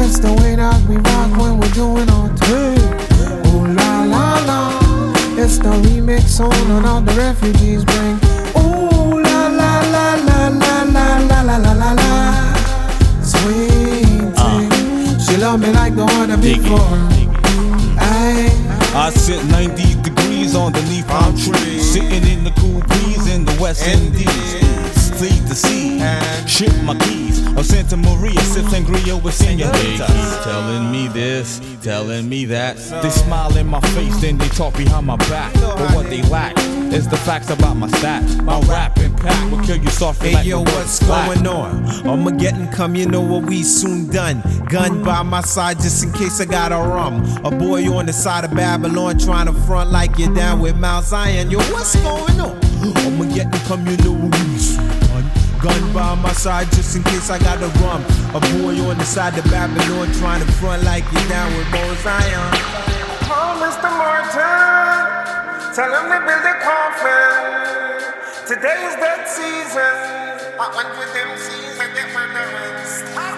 [0.00, 2.78] it's the way that we rock when we're doing our thing.
[3.50, 8.29] Ooh la la la, it's the remix on and all the refugees bring.
[15.50, 16.78] Love me like the one before.
[17.98, 18.50] Aye.
[18.94, 23.84] I sit 90 degrees underneath palm trees, sitting in the cool breeze in the West
[23.86, 24.28] Indies.
[25.18, 25.98] Fleet the sea,
[26.46, 27.44] ship my keys.
[27.56, 30.06] Of Santa Maria, sip sangria with They senoritas.
[30.06, 32.76] keep telling me this, telling me that.
[33.02, 35.52] They smile in my face, then they talk behind my back.
[35.54, 36.56] But what they lack
[36.92, 38.40] is the facts about my stats.
[38.44, 41.34] My rap impact will kill you softly Hey like yo, my what's words black.
[41.34, 42.06] going on?
[42.06, 44.42] Armageddon come, you know what we soon done.
[44.68, 47.24] Gun by my side just in case I got a rum.
[47.44, 51.04] A boy on the side of Babylon trying to front like you're down with Mount
[51.06, 51.50] Zion.
[51.50, 52.58] Yo, what's going on?
[53.04, 55.30] Armageddon come, you know what we soon done.
[55.60, 58.02] Gun by my side just in case I got a rum.
[58.34, 61.98] A boy on the side of Babylon trying to front like you're down with Mount
[61.98, 62.54] Zion.
[63.32, 63.90] Oh, Mr.
[63.92, 67.89] Martin, tell him to build a coffin.
[68.50, 70.58] Today was that season.
[70.58, 73.29] But when with them season, they were the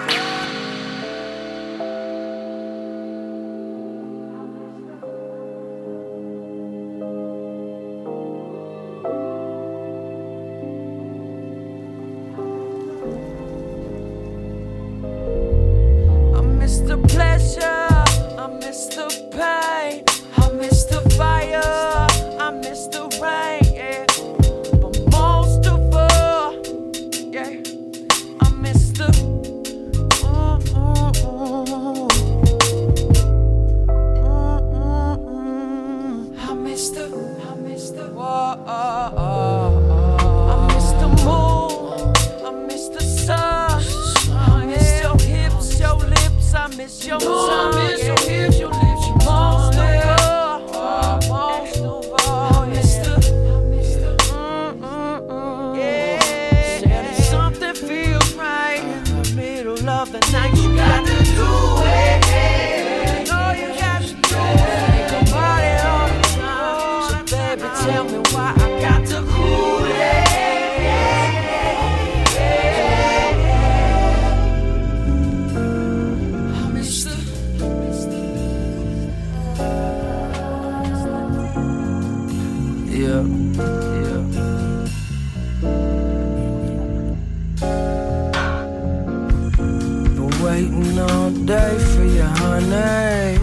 [92.53, 93.39] for honey.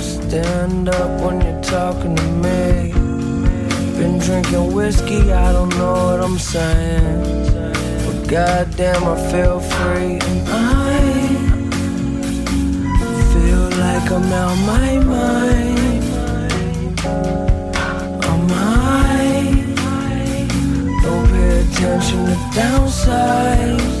[0.00, 2.92] Stand up when you're talking to me.
[3.98, 7.52] Been drinking whiskey, I don't know what I'm saying.
[8.06, 10.18] But goddamn, I feel free.
[10.28, 10.98] And I
[13.32, 16.04] feel like I'm out my mind.
[18.24, 19.64] I'm high.
[21.02, 23.95] Don't pay attention to downsides.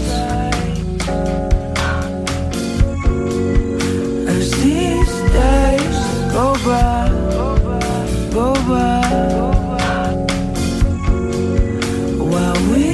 [6.36, 7.08] Go by,
[12.30, 12.84] while we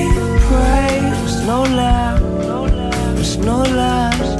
[0.46, 2.20] pray, there's no laugh,
[3.16, 4.30] there's no laughs.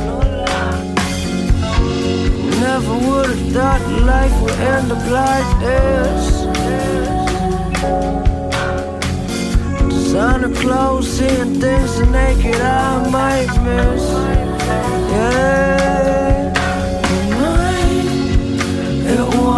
[2.60, 3.82] Never would have thought
[4.12, 6.22] life would end up like this.
[9.88, 14.04] Designer clothes, seeing things the naked eye might miss.
[15.12, 16.21] Yeah,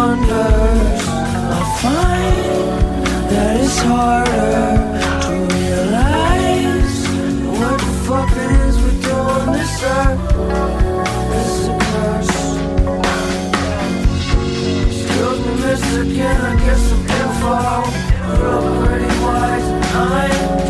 [0.05, 1.03] it wanders.
[1.07, 4.65] I find that it's harder
[5.23, 6.97] to realize
[7.59, 10.19] what the fuck it is we do on this earth.
[11.37, 12.35] It's a curse.
[14.85, 17.55] Excuse me, mister, can I get some info?
[18.41, 20.64] Real pretty wise, I'm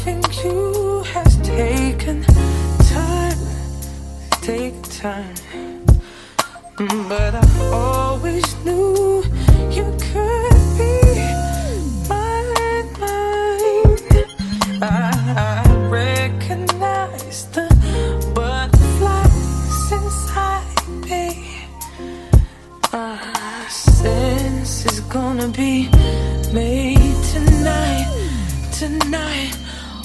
[0.00, 2.22] Loving you has taken
[2.88, 3.38] time,
[4.40, 5.34] taken time.
[7.06, 9.22] But I always knew
[9.70, 10.94] you could be
[12.08, 14.24] mine, mine.
[14.80, 17.68] I, I recognize the
[18.34, 21.66] butterflies inside me.
[22.94, 25.90] Ah, sense is gonna be
[26.54, 28.08] made tonight,
[28.72, 29.59] tonight.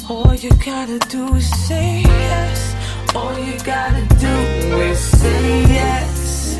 [0.08, 2.76] All you gotta do is say yes.
[3.16, 4.38] All you gotta do
[4.78, 6.60] is say yes.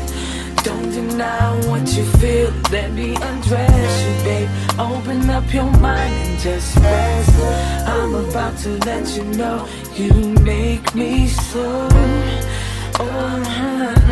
[0.64, 2.52] Don't deny what you feel.
[2.72, 4.48] Let me undress you, babe.
[4.80, 7.86] Open up your mind and just rest.
[7.86, 11.88] I'm about to let you know you make me so.
[12.98, 14.06] Oh, uh-huh.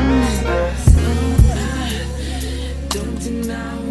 [2.88, 3.83] Don't acting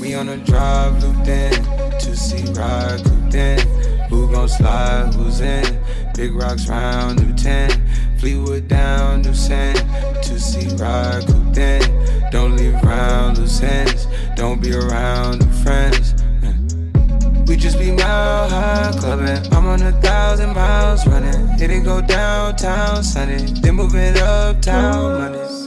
[0.00, 1.52] We on a drive, looped in.
[2.00, 3.60] To see ride, cooped in.
[4.08, 5.84] Who gon' slide, who's in?
[6.16, 7.70] Big rocks round, new 10.
[8.18, 9.76] Fleetwood down, new sin.
[10.22, 12.30] To see ride, cooped in.
[12.32, 14.08] Don't leave around loose ends.
[14.34, 16.19] Don't be around new friends.
[17.50, 19.52] We just be mile high clubbing.
[19.52, 21.48] I'm on a thousand miles running.
[21.58, 23.38] Hit it go downtown Sunday.
[23.38, 25.66] Then move it uptown Mondays.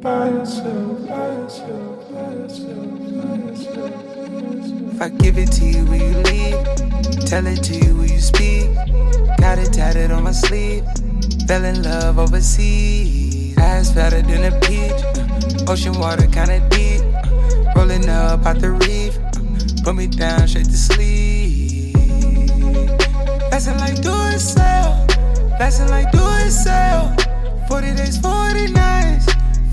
[0.00, 3.00] By yourself, yourself, yourself,
[3.50, 4.94] yourself.
[4.94, 7.26] If I give it to you, will you leave?
[7.26, 8.72] Tell it to you, will you speak?
[9.38, 10.84] Got it tatted on my sleeve.
[11.48, 13.58] Fell in love overseas.
[13.58, 15.68] Ass fatter than a peach.
[15.68, 16.95] Ocean water kinda deep.
[17.76, 19.18] Rolling up out the reef.
[19.84, 21.94] Put me down straight to sleep.
[23.52, 25.06] Lesson like do it sell.
[25.60, 27.14] Lesson like do it sell.
[27.68, 29.26] 40 days, 40 nights.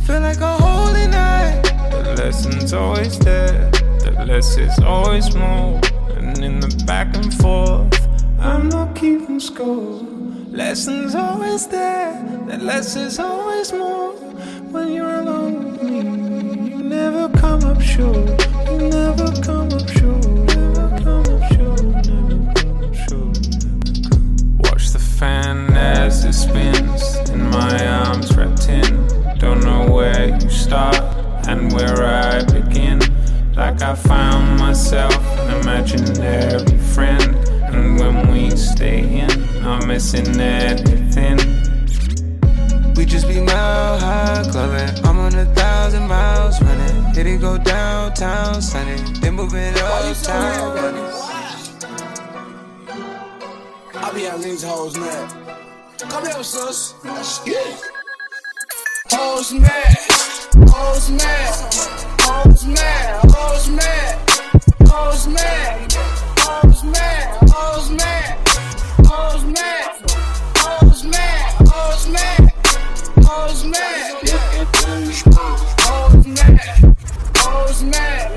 [0.06, 1.62] Feel like a holy night.
[1.92, 5.80] The lesson's always there, the less is always more.
[6.18, 8.06] And in the back and forth,
[8.38, 10.02] I'm not keeping score.
[10.52, 14.12] Lesson's always there, the less is always more.
[14.74, 15.23] When you're
[17.04, 18.48] never come up short.
[18.72, 20.26] You never come up short.
[20.56, 21.84] Never come up short.
[21.84, 23.36] Never come up short.
[24.64, 28.92] Watch the fan as it spins in my arms wrapped in.
[29.38, 31.04] Don't know where you start
[31.50, 33.00] and where I begin.
[33.54, 37.36] Like I found myself an imaginary friend.
[37.74, 39.32] And when we stay in,
[39.66, 41.63] I'm missing everything.
[43.04, 45.06] We just be mile high clubbing.
[45.06, 47.04] I'm on a thousand miles running.
[47.14, 48.96] Hit it go downtown Sunday.
[49.20, 51.22] Then move it uptown Mondays.
[53.94, 55.30] I be having these hoes mad.
[56.00, 56.94] Come here, sis.
[57.46, 57.92] It.
[59.12, 59.98] Hoes mad.
[60.70, 61.74] Hoes mad.
[62.22, 63.20] Hoes mad.
[63.34, 64.32] Hoes mad.
[64.88, 65.92] Hoes mad.
[66.40, 67.50] Hoes mad.
[67.52, 68.48] Hoes mad.
[69.06, 69.92] Hoes mad.
[70.56, 71.68] Hoes mad.
[71.68, 72.53] Hoes mad.
[73.36, 74.14] Hoes mad.
[75.80, 76.62] Hoes mad.
[77.36, 78.32] Hoes mad.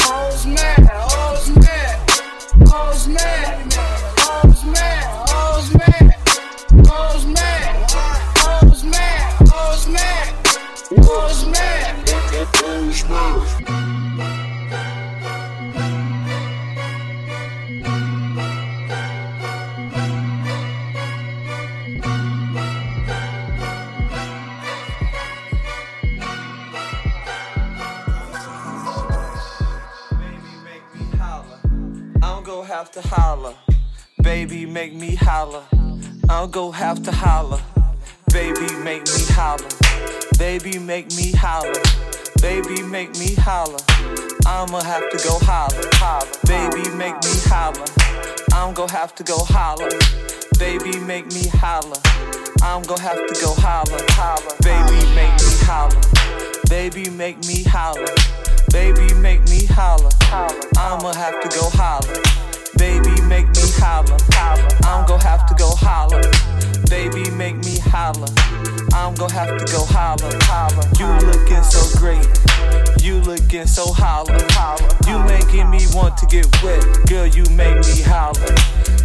[0.00, 0.80] Hoes mad.
[2.66, 3.08] Mad.
[3.08, 3.59] Mad.
[33.02, 33.54] To holler.
[34.22, 35.62] Baby, make me holler.
[36.28, 37.60] I'm gon' have to holler.
[38.32, 39.68] Baby, make me holler.
[40.38, 41.82] Baby, make me holler.
[42.40, 43.78] Baby, make me holler.
[44.46, 45.88] I'ma have to go holler.
[45.94, 46.26] holler.
[46.46, 47.86] Baby, make me holler.
[48.52, 49.90] I'm gon' have to go holler.
[50.58, 52.00] Baby, make me holler.
[52.62, 54.04] I'm gon' have to go holler.
[54.10, 54.54] holler.
[54.62, 56.00] Baby, make me holler.
[56.68, 58.14] Baby, make me holler.
[58.72, 60.10] Baby, make me holler.
[60.76, 62.49] I'ma have to go holler.
[62.80, 64.16] Baby, make me holler.
[64.88, 66.22] I'm gon' have to go holler.
[66.88, 68.26] Baby, make me holler.
[68.94, 70.32] I'm gon' have to go holler.
[70.96, 72.24] You looking so great.
[73.04, 74.40] You looking so holler.
[75.06, 76.82] You making me want to get wet.
[77.06, 78.48] Girl, you make me holler.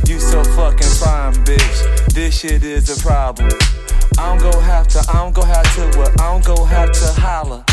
[0.07, 2.13] You so fucking fine, bitch.
[2.13, 3.51] This shit is a problem.
[4.17, 6.21] I'm gon' have to, I'm gon' have to, what?
[6.21, 7.65] I'm gon' have to holler.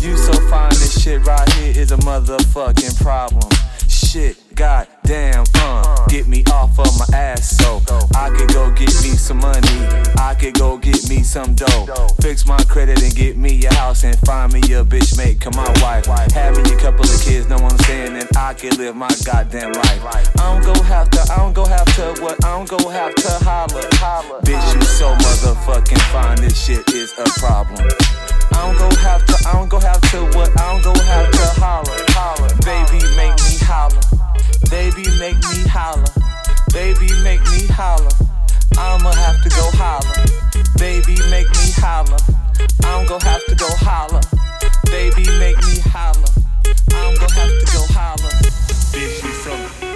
[0.00, 3.50] You so fine, this shit right here is a motherfucking problem.
[3.88, 7.80] Shit, goddamn, uh, get me off of my ass so
[8.14, 9.78] I could go get me some money.
[10.20, 11.86] I could go get me some dough.
[12.20, 15.56] Fix my credit and get me a house and find me a bitch mate, come
[15.56, 16.04] my wife.
[16.32, 19.08] Have me a couple of kids, know what I'm saying, and I can live my
[19.24, 20.04] goddamn life.
[20.04, 22.44] I don't go have to, I don't go have to, what?
[22.44, 23.80] I don't go have to holler.
[24.42, 27.88] Bitch, you so motherfucking fine, this shit is a problem.
[28.52, 30.50] I don't go have to, I don't go have to what?
[30.60, 32.04] I don't go have to holler.
[32.10, 32.48] holler.
[32.62, 34.09] Baby, make me holler.
[34.70, 36.04] Baby, make me holler.
[36.72, 38.10] Baby, make me holler.
[38.78, 40.24] I'ma have to go holler.
[40.78, 42.16] Baby, make me holler.
[42.84, 44.20] I'm gonna have to go holler.
[44.86, 46.30] Baby, make me holler.
[46.92, 48.30] I'm gonna have to go holler.
[48.92, 49.89] Bitch, you so.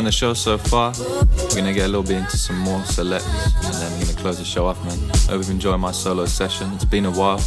[0.00, 0.92] Enjoying the show so far.
[1.50, 3.26] We're gonna get a little bit into some more selects
[3.64, 4.98] and then we're gonna close the show off, man.
[5.28, 6.72] Hope you've enjoyed my solo session.
[6.74, 7.40] It's been a while.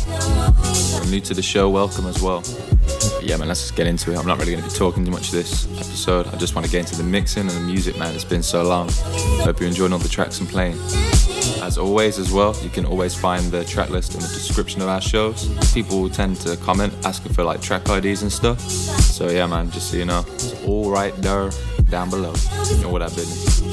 [0.94, 2.42] You're new to the show, welcome as well.
[2.42, 4.20] But yeah, man, let's just get into it.
[4.20, 6.28] I'm not really gonna be talking too much this episode.
[6.28, 8.14] I just want to get into the mixing and the music, man.
[8.14, 8.90] It's been so long.
[9.46, 10.78] Hope you're enjoying all the tracks I'm playing.
[11.64, 14.90] As always, as well, you can always find the track list in the description of
[14.90, 15.50] our shows.
[15.74, 18.60] People tend to comment asking for like track IDs and stuff.
[18.60, 21.50] So yeah, man, just so you know, it's all right there
[21.94, 22.34] down below.
[22.72, 23.73] You know what that business.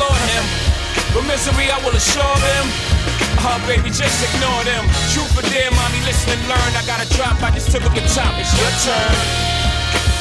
[0.00, 0.44] Applaud him.
[1.12, 2.66] But misery, I will assure them.
[3.44, 4.84] Oh, baby, just ignore them.
[5.12, 6.72] Truth or dare, mommy, listen and learn.
[6.76, 8.32] I got a drop, I just took up the top.
[8.40, 9.14] It's your turn.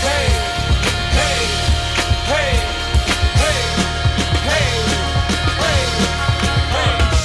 [0.03, 0.27] Hey,
[1.15, 1.39] hey,
[2.27, 2.51] hey,
[3.39, 3.60] hey,
[4.47, 4.68] hey,
[5.64, 5.84] hey.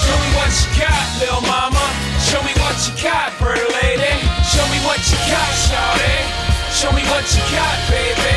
[0.03, 1.85] Show me what you got, little mama.
[2.23, 4.15] Show me what you got, pretty lady.
[4.47, 5.43] Show me what you got.
[6.75, 8.37] Show me what you got, baby.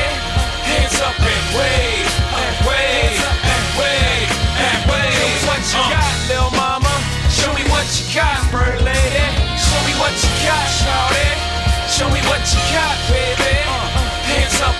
[0.63, 2.09] Hands up and wave,
[2.63, 3.16] wave,
[4.57, 6.93] Show me what you got, mama.
[7.29, 9.25] Show me what you got, pretty lady.
[9.57, 10.65] Show me what you got.
[11.89, 13.53] Show me what you got, baby.
[14.27, 14.75] Hands up.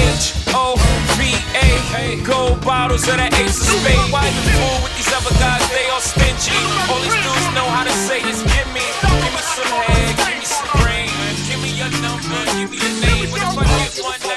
[0.00, 0.76] H O
[1.16, 1.20] V
[1.54, 2.16] A.
[2.24, 4.12] Gold bottles of the ace of spade.
[4.12, 5.62] Why you fool with these other guys?
[5.70, 6.56] They all stingy.
[6.88, 10.38] All these dudes know how to say is give me, give me some head, give
[10.38, 11.08] me some brain,
[11.48, 13.30] give me your number, give me your name.
[13.30, 14.29] What if I get one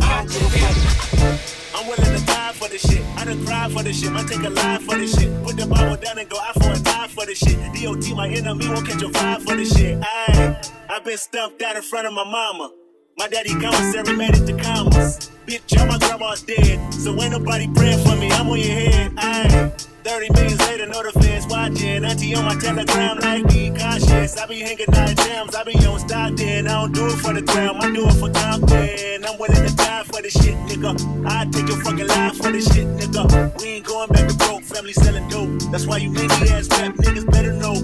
[0.00, 3.02] I'm willing to die for this shit.
[3.16, 4.12] I done cried for this shit.
[4.12, 5.30] Might take a lie for this shit.
[5.44, 7.58] Put the Bible down and go out for a die for this shit.
[7.74, 9.98] DOT, my enemy, won't catch a vibe for this shit.
[10.02, 12.70] Aye, I've been stumped out in front of my mama.
[13.16, 15.30] My daddy made it to commas.
[15.46, 16.92] Bitch, all my grandma's dead.
[16.92, 18.30] So ain't nobody praying for me.
[18.30, 19.12] I'm on your head.
[19.16, 19.72] Aye.
[20.04, 22.04] 30 millions later, know the fans watching.
[22.04, 24.36] Auntie on my telegram, like be cautious.
[24.36, 26.66] I be hanging out jams, I be on Stockton.
[26.66, 29.24] I don't do it for the gram, I do it for Compton.
[29.24, 30.92] I'm willing to die for this shit, nigga.
[31.26, 33.62] I take your fucking life for this shit, nigga.
[33.62, 35.70] We ain't going back to broke, family selling dope.
[35.70, 37.74] That's why you mangy ass rap niggas better know.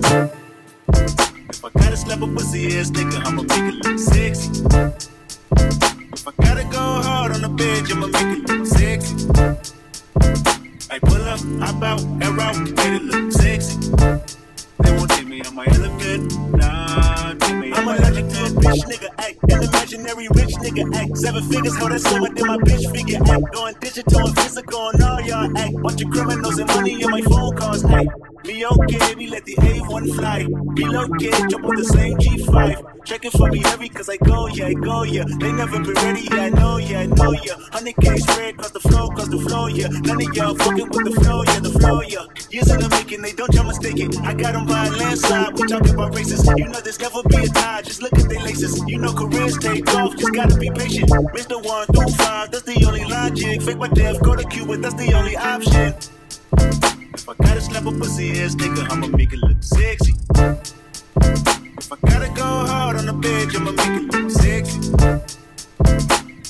[1.48, 5.19] If I gotta slap a pussy ass nigga, I'ma make it look sexy.
[6.12, 9.28] If I gotta go hard on the bench, I'ma make it look sexy.
[10.90, 13.78] I pull up, hop out, air out, made it look sexy.
[14.82, 17.29] They won't take me on my element, nah,
[17.80, 21.16] I'm allergic to a bitch nigga act, an imaginary rich nigga act.
[21.16, 23.54] Seven figures, how that's slower than my bitch figure act.
[23.54, 25.82] Going digital and physical and all y'all act.
[25.82, 28.10] Bunch of criminals and money in my phone calls act.
[28.44, 30.46] Be okay, we let the A1 fly.
[30.74, 33.04] Be located, jump on the same G5.
[33.04, 35.24] Checking for me heavy, cause I go, yeah, I go, yeah.
[35.40, 37.54] They never been ready, yeah, I know, yeah, I know, yeah.
[37.72, 39.88] 100k spread, cause the flow, cause the flow, yeah.
[39.88, 42.26] None of y'all fucking with the flow, yeah, the flow, yeah.
[42.50, 44.18] Years in the making, they don't y'all mistake it.
[44.20, 46.46] I got them by a landslide, we talking about races.
[46.56, 48.82] You know there's never be a tie, just look at their laces.
[48.86, 51.10] You know careers take off, just gotta be patient.
[51.10, 51.62] Mr.
[51.62, 53.62] 1 through 5, that's the only logic.
[53.62, 55.94] Fake my death, go to Cuba, that's the only option.
[57.14, 60.14] If I gotta slap a pussy ass nigga, I'ma make it look sexy.
[61.80, 64.78] If I gotta go hard on the bench, I'ma make it look sexy.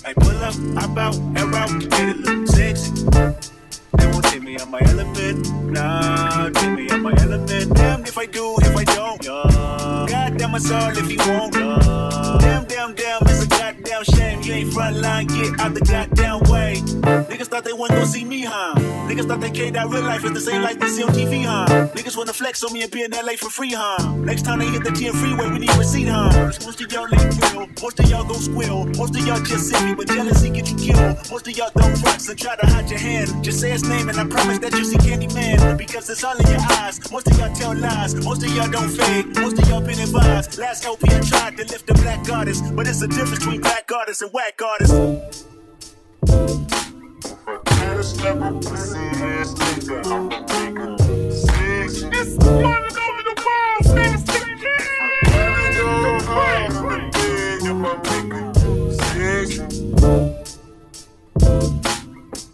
[0.06, 3.59] I pull up, hop out, air out, make it look sexy.
[3.96, 7.74] They won't take me on my element, nah, take me on my element.
[7.74, 9.24] Damn if I do, if I don't.
[9.24, 10.06] Yeah.
[10.08, 11.54] Goddamn, it's all if you won't.
[11.54, 12.38] Yeah.
[12.40, 14.29] Damn, damn, damn, it's a goddamn shame.
[14.50, 16.82] Ain't front line, get out the goddamn way.
[17.30, 18.74] Niggas thought they wasn't gonna see me, huh?
[19.06, 21.44] Niggas thought they cared that real life is the same like they see on TV,
[21.44, 21.66] huh?
[21.94, 24.14] Niggas wanna flex on me and be in LA for free, huh?
[24.16, 26.30] Next time they hit the 10 freeway, we need a receipt, huh?
[26.66, 29.94] Most of y'all ain't real, most of y'all gon' squill, most of y'all just silly,
[29.94, 31.16] but jealousy get you killed.
[31.30, 33.44] Most of y'all don't flex and try to hide your hand.
[33.44, 36.46] Just say his name and I promise that you see Candyman because it's all in
[36.48, 36.98] your eyes.
[37.12, 40.58] Most of y'all tell lies, most of y'all don't fake, most of y'all been advised.
[40.58, 43.90] Last LP I tried to lift the black artist, but it's a difference between black
[43.94, 44.94] artists and whack artists.
[52.12, 54.14] It's one over the world, stand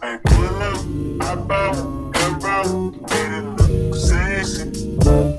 [0.01, 0.79] I pull up,
[1.21, 1.73] I bow,
[2.13, 2.65] I bow,
[3.09, 5.36] made it sexy.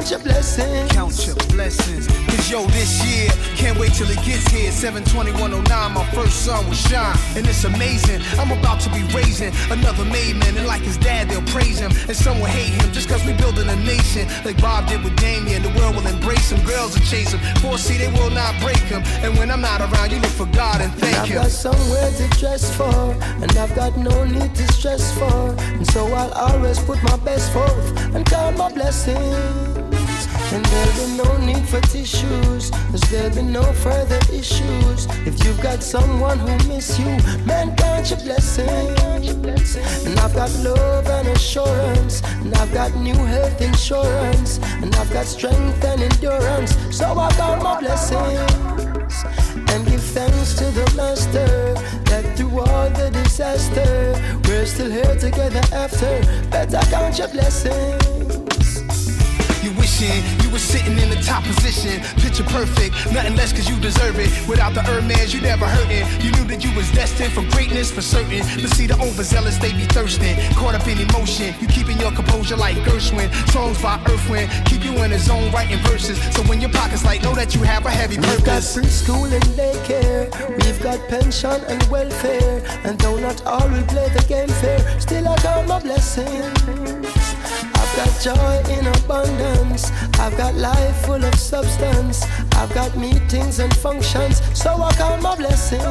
[0.00, 0.92] Count your blessings.
[0.92, 2.06] Count your blessings.
[2.08, 4.72] Cause yo, this year, can't wait till it gets here.
[4.72, 7.14] 72109, my first son will shine.
[7.36, 8.22] And it's amazing.
[8.40, 10.56] I'm about to be raising another made man.
[10.56, 11.92] And like his dad, they'll praise him.
[12.08, 14.26] And some will hate him just cause we building a nation.
[14.42, 15.62] Like Bob did with Damian.
[15.62, 16.64] The world will embrace him.
[16.64, 17.40] Girls will chase him.
[17.60, 19.02] Foresee, they will not break him.
[19.20, 21.36] And when I'm not around, you look for God and thank him I've him.
[21.42, 23.12] got somewhere to dress for,
[23.44, 25.54] and I've got no need to stress for.
[25.60, 29.69] And so I'll always put my best forth and count my blessings.
[30.52, 35.06] And there'll be no need for tissues, cause there'll be no further issues.
[35.24, 37.06] If you've got someone who miss you,
[37.46, 39.76] man, count your blessings.
[40.06, 45.26] And I've got love and assurance, and I've got new health insurance, and I've got
[45.26, 46.76] strength and endurance.
[46.90, 49.24] So I count my blessings
[49.70, 51.74] and give thanks to the Master
[52.10, 54.18] that through all the disaster,
[54.48, 56.20] we're still here together after.
[56.50, 58.29] Better count your blessings.
[60.00, 62.00] You you were sitting in the top position.
[62.24, 64.30] Picture perfect, nothing less cause you deserve it.
[64.48, 66.08] Without the Hermes, you never hurting.
[66.24, 68.40] You knew that you was destined for greatness for certain.
[68.62, 70.36] But see, the overzealous, they be thirsting.
[70.54, 73.28] Caught up in emotion, you keeping your composure like Gershwin.
[73.52, 76.16] Songs by Earthwind, keep you in the zone writing verses.
[76.34, 78.76] So when your pockets light, know that you have a heavy purpose.
[78.76, 80.64] We've got preschool and daycare.
[80.64, 82.64] We've got pension and welfare.
[82.84, 86.79] And though not all will play the game fair, still I count my blessings.
[87.90, 89.90] I've got joy in abundance.
[90.20, 92.22] I've got life full of substance.
[92.52, 95.82] I've got meetings and functions, so I count my blessings.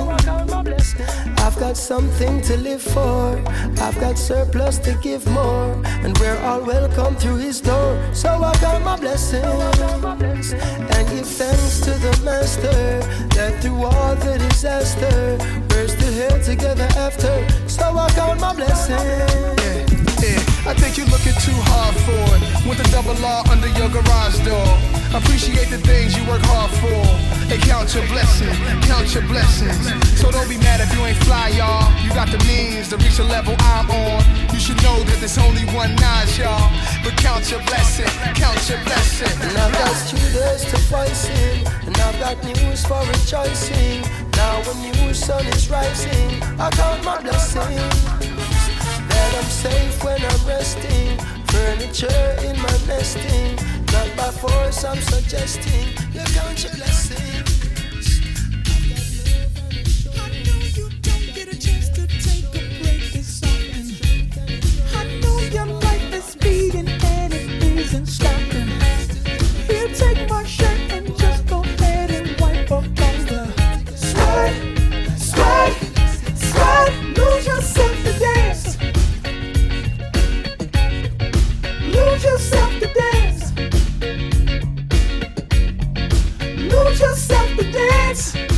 [1.39, 3.37] I've got something to live for.
[3.81, 5.73] I've got surplus to give more.
[5.85, 10.53] And we're all welcome through his door, so I count my blessings.
[10.53, 12.99] And give thanks to the Master
[13.35, 15.37] that through all the disaster,
[15.71, 19.88] we're still here together after, so I count my blessings.
[20.19, 22.41] I think you're looking too hard for it.
[22.67, 24.67] With a double R under your garage door.
[25.15, 27.01] Appreciate the things you work hard for.
[27.47, 28.51] And count your blessings,
[28.83, 29.79] count your blessings.
[30.19, 31.87] So don't be mad if you ain't fly, y'all.
[32.03, 34.19] You got the means to reach the level I'm on.
[34.51, 36.67] You should know that there's only one notch, y'all.
[36.99, 39.31] But count your blessing, count your blessing.
[39.39, 44.03] And I've got students to voicing, and I've got news for rejoicing.
[44.35, 48.18] Now a new sun is rising, I count my blessings.
[49.49, 51.17] Safe when I'm resting,
[51.47, 53.55] furniture in my nesting.
[53.91, 57.58] Not by force, I'm suggesting you count your blessings.
[88.11, 88.48] Thanks.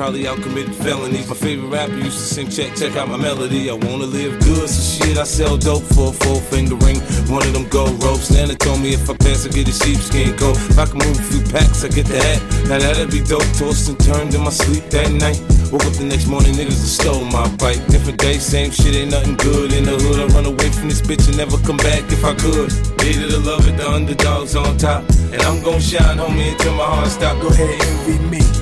[0.00, 1.28] Probably out committing felonies.
[1.28, 3.68] My favorite rapper used to sing, check, check out my melody.
[3.68, 6.96] I wanna live good, so shit, I sell dope for a four finger ring.
[7.28, 8.30] One of them gold ropes.
[8.30, 10.56] Nana told me if I pass, I get a sheepskin coat.
[10.72, 12.40] If I can move a few packs, I get the hat.
[12.64, 13.44] Now that'd be dope.
[13.60, 15.36] Tossed and turned in my sleep that night.
[15.68, 17.84] Woke up the next morning, niggas stole my bike.
[17.92, 19.70] Different day, same shit, ain't nothing good.
[19.74, 22.32] In the hood, I run away from this bitch and never come back if I
[22.40, 22.72] could.
[23.04, 25.04] Hated to love it, the underdogs on top.
[25.28, 27.36] And I'm gon' shine, homie, until my heart stop.
[27.42, 28.59] Go ahead, envy me.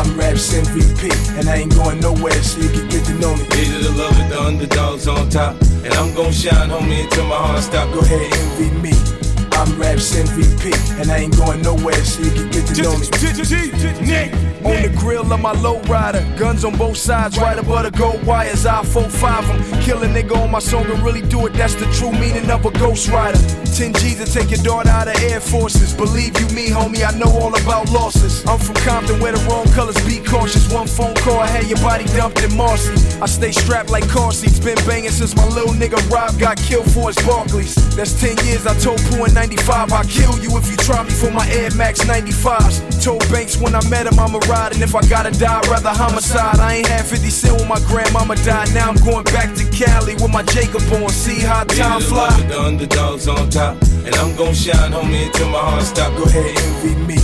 [0.00, 3.44] I'm Raps MVP, and I ain't going nowhere, so you can get to know me.
[3.52, 5.60] Hated to love it, the underdogs on top.
[5.84, 7.92] And I'm gon' shine, homie, until my heart stop.
[7.92, 8.92] Go ahead, envy me.
[9.52, 13.08] I'm Raps MVP, and I ain't going nowhere, so you can get to know me.
[14.00, 14.32] Nick.
[14.64, 18.22] On the grill of my low rider, guns on both sides, right above the gold
[18.24, 18.64] wires.
[18.64, 19.82] I 4-5 them.
[19.82, 22.64] Kill a nigga on my song and really do it, that's the true meaning of
[22.64, 23.38] a ghost rider.
[23.70, 25.94] 10 G's to take your daughter out of Air Forces.
[25.94, 28.44] Believe you me, homie, I know all about losses.
[28.46, 30.72] I'm from Compton where the wrong colors be cautious.
[30.72, 32.92] One phone call, I had your body dumped in Marcy.
[33.20, 36.90] I stay strapped like car seats, been banging since my little nigga Rob got killed
[36.92, 37.74] for his Barkleys.
[37.94, 41.10] That's 10 years, I told Pooh in 95, I'll kill you if you try me
[41.10, 42.99] for my Air Max 95s.
[43.00, 45.88] Told Banks when I met him, I'ma ride, and if I gotta die, I'd rather
[45.88, 46.60] homicide.
[46.60, 48.74] I ain't had 50 cent when my grandmama died.
[48.74, 51.08] Now I'm going back to Cali with my Jacob on.
[51.08, 52.28] See how time fly.
[52.42, 53.80] the underdogs on top.
[54.04, 56.12] And I'm gon' shine, homie, until my heart stop.
[56.18, 57.16] Go ahead, envy me.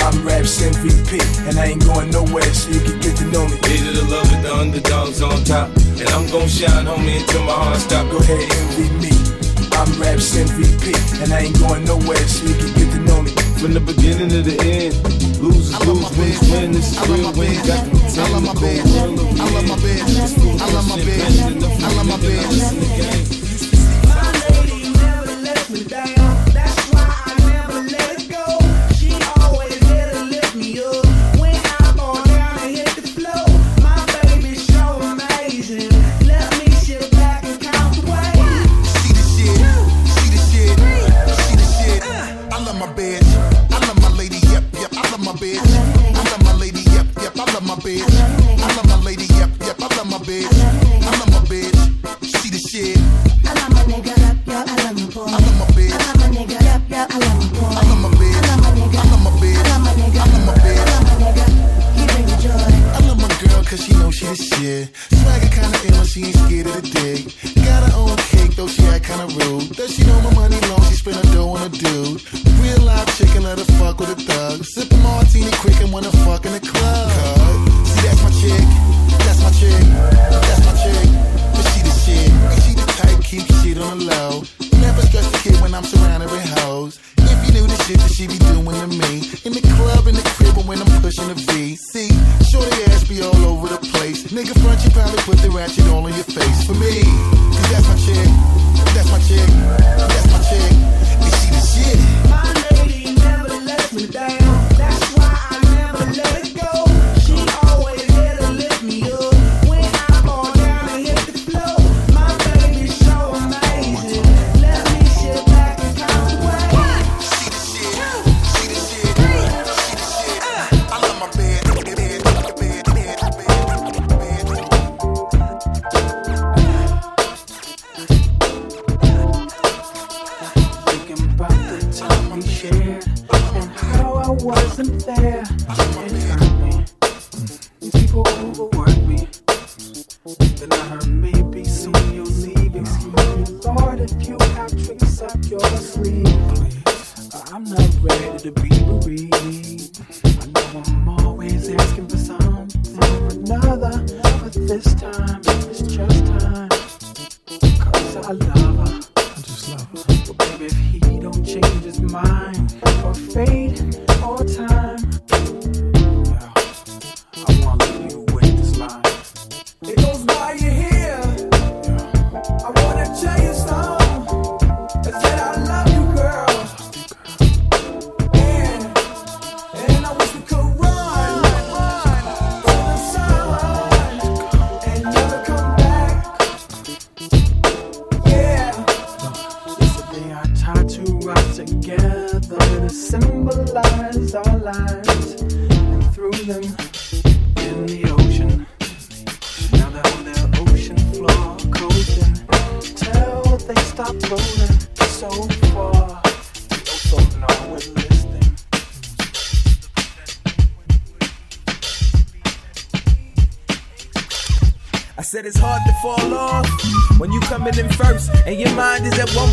[0.00, 3.60] I'm Raps MVP, and I ain't going nowhere, so you can get to know me.
[3.68, 5.68] Hated to love it, the underdogs on top.
[6.00, 8.10] And I'm gon' shine, homie, until my heart stop.
[8.10, 9.12] Go ahead, envy me.
[9.76, 13.49] I'm Raps MVP, and I ain't going nowhere, so you can get to know me.
[13.60, 14.96] From the beginning to the end,
[15.42, 16.72] lose is lose, win is win.
[16.72, 17.52] This is real win.
[17.66, 18.88] Got to pretend I love my bitch.
[18.88, 20.60] I love my bitch.
[20.60, 21.84] I love my bitch.
[21.84, 23.36] I love my bitch.
[23.36, 23.39] I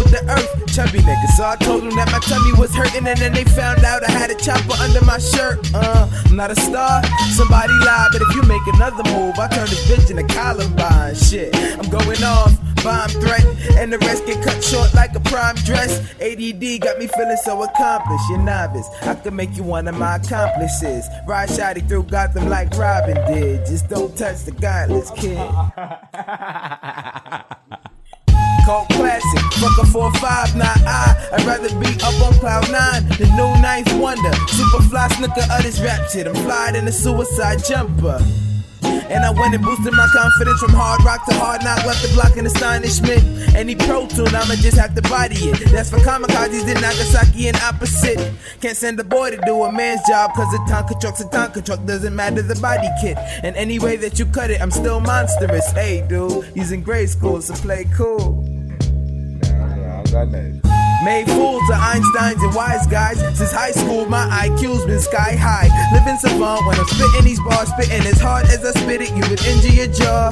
[0.09, 0.73] the earth.
[0.73, 3.84] Chubby nigga, so I told them that my tummy was hurting and then they found
[3.84, 5.59] out I had a chopper under my shirt.
[5.73, 7.03] Uh, I'm not a star,
[7.35, 11.15] somebody lied, but if you make another move, I turn this bitch into Columbine.
[11.15, 12.53] Shit, I'm going off
[12.84, 13.43] bomb threat,
[13.77, 15.99] and the rest get cut short like a prime dress.
[16.21, 18.23] ADD got me feeling so accomplished.
[18.29, 21.05] You're novice, I could make you one of my accomplices.
[21.27, 23.65] Ride shotty through Gotham like Robin did.
[23.65, 25.38] Just don't touch the godless kid.
[28.68, 31.15] Cold classic, fuck a 4-5, not I.
[31.31, 34.34] I'd rather be up on cloud 9, the new ninth wonder.
[34.52, 36.27] Super fly snooker of this rap shit.
[36.27, 38.19] I'm fly in a suicide jumper.
[38.84, 42.14] And I went and boosted my confidence from hard rock to hard knock, left the
[42.14, 43.56] block in astonishment.
[43.56, 45.72] Any pro tune, I'ma just have to body it.
[45.72, 48.19] That's for kamikazes in Nagasaki and opposite.
[48.60, 51.65] Can't send a boy to do a man's job, cause a Tonka truck's a Tonka
[51.65, 53.18] truck, doesn't matter the body kit.
[53.44, 55.72] And any way that you cut it, I'm still monstrous.
[55.72, 58.56] Hey, dude, in grade school, so play cool.
[61.03, 63.19] Made fools of Einsteins and wise guys.
[63.38, 65.69] Since high school, my IQ's been sky high.
[65.93, 69.23] Living savant when I'm spitting these bars, spitting as hard as I spit it, you
[69.29, 70.31] would injure your jaw.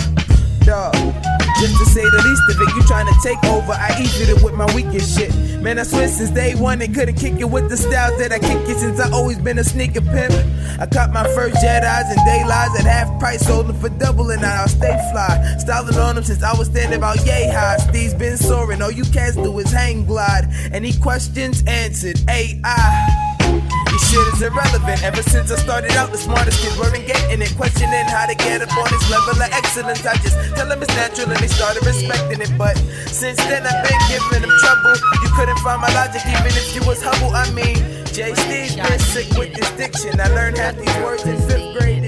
[0.65, 1.34] Dog.
[1.59, 3.71] Just to say the least of it, you trying to take over.
[3.71, 5.33] I eat it with my weakest shit.
[5.61, 8.39] Man, I swear since day one, they couldn't kick it with the styles that I
[8.39, 10.33] kick it since I always been a sneaker pimp.
[10.79, 14.45] I caught my first Jedi's and daylights at half price, sold them for double, and
[14.45, 15.55] I'll stay fly.
[15.57, 17.77] Styling on them since I was standing about yay high.
[17.77, 20.49] Steve's been soaring, all you cats do is hang glide.
[20.73, 23.74] Any questions answered, AI.
[23.95, 25.03] This shit is irrelevant.
[25.07, 27.55] Ever since I started out, the smartest kids weren't getting it.
[27.55, 30.05] Questioning how to get up on this level of excellence.
[30.05, 32.51] I just tell them it's natural and they started respecting it.
[32.57, 32.75] But
[33.07, 34.99] since then, I've been giving them trouble.
[35.23, 37.31] You couldn't find my logic even if you was humble.
[37.31, 37.79] I mean,
[38.11, 40.19] Jay Steve's been sick with this diction.
[40.19, 42.04] I learned half these words in fifth grade.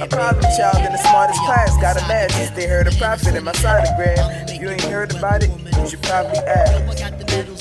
[0.00, 1.76] A problem child in the smartest class.
[1.80, 4.48] Got a badge they heard a profit in my sonogram.
[4.48, 7.04] If you ain't heard about it, you should probably ask.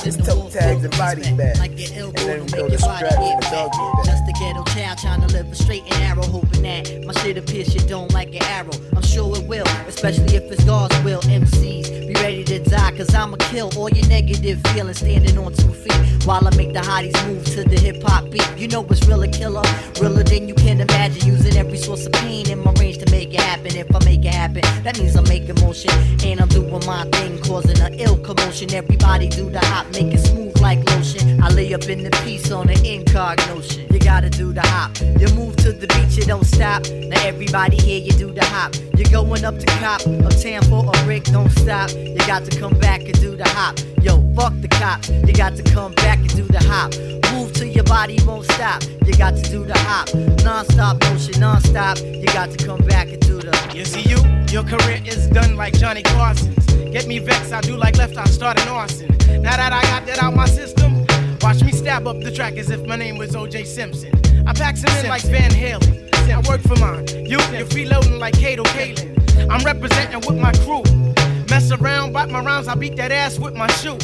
[0.05, 1.59] It's toe tags and body bags.
[1.59, 4.09] And then we go to straps and the doggy.
[4.09, 7.43] Just a ghetto child trying to live a straight and narrow, hoping that my shit'll
[7.43, 8.71] pierce your dome like an arrow.
[8.95, 11.21] I'm sure it will, especially if it's God's will.
[11.21, 15.73] MCs, be ready to die, cause I'ma kill all your negative feelings standing on two
[15.73, 16.16] feet.
[16.27, 18.45] While I make the hotties move to the hip hop beat.
[18.57, 19.61] You know what's real a killer,
[20.01, 21.25] realer than you can imagine.
[21.25, 23.77] Using every source of pain in my range to make it happen.
[23.77, 25.89] If I make it happen, that means I'm making motion.
[26.25, 28.73] And I'm doing my thing, causing an ill commotion.
[28.73, 31.41] Everybody do the hop, make it smooth like lotion.
[31.41, 33.87] I lay up in the piece on an incog notion.
[33.89, 34.99] You gotta do the hop.
[34.99, 36.83] You move to the beat, you don't stop.
[36.89, 38.75] Now everybody here, you do the hop.
[38.97, 41.89] You're going up to cop, uptown for a brick, don't stop.
[41.93, 43.79] You got to come back and do the hop.
[44.01, 45.07] Yo, fuck the cop.
[45.07, 46.93] You got to come back and do the hop.
[47.33, 48.83] Move till your body won't stop.
[49.05, 50.13] You got to do the hop.
[50.43, 51.97] Non-stop motion, non-stop.
[51.99, 53.53] You got to come back and do the.
[53.73, 54.17] You see you,
[54.49, 56.65] your career is done like Johnny Carson's.
[56.91, 59.07] Get me vexed, I do like left, I start an arson.
[59.41, 61.05] Now that I got that out my system,
[61.41, 63.65] watch me stab up the track as if my name was O.J.
[63.65, 64.11] Simpson.
[64.47, 66.07] I pack some in like Van Halen.
[66.31, 67.07] I work for mine.
[67.25, 69.17] You, you're freeloading like Kato Kaelin.
[69.49, 70.83] I'm representing with my crew.
[71.49, 73.97] Mess around, bite my rounds, I beat that ass with my shoe.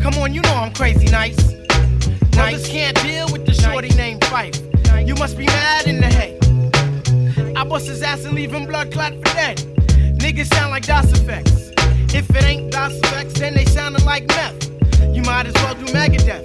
[0.00, 1.55] Come on, you know I'm crazy nice.
[2.36, 4.60] Brothers can't deal with the shorty named Phife.
[5.08, 7.56] You must be mad in the head.
[7.56, 9.56] I bust his ass and leave him blood clot for dead.
[10.18, 11.72] Niggas sound like DOS effects.
[12.14, 14.70] If it ain't DOS effects, then they sounding like meth.
[15.14, 16.44] You might as well do Megadeth.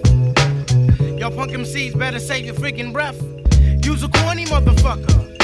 [1.19, 3.21] Y'all punk MCs better save your freaking breath.
[3.83, 5.40] Use a corny motherfucker.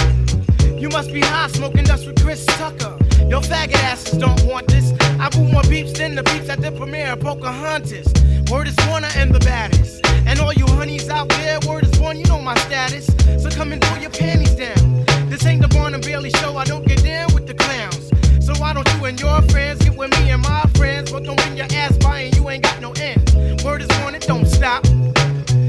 [0.78, 2.95] You must be high smoking dust with Chris Tucker.
[3.28, 4.94] Yo, faggot asses don't want this.
[5.20, 8.08] I boot more beeps than the beeps at the premiere of Pocahontas.
[8.52, 10.06] Word is Warner and the baddest.
[10.28, 13.08] And all you honeys out there, word is born, you know my status.
[13.41, 15.04] So come and pull your panties down.
[15.30, 18.12] This ain't the and Bailey show, I don't get down with the clowns.
[18.45, 21.12] So why don't you and your friends get with me and my friends?
[21.12, 23.64] But don't bring your ass by and you ain't got no end.
[23.64, 24.86] Word is born, it don't stop.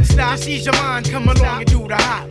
[0.03, 2.31] Stop, ease your mind, come along and do the hop.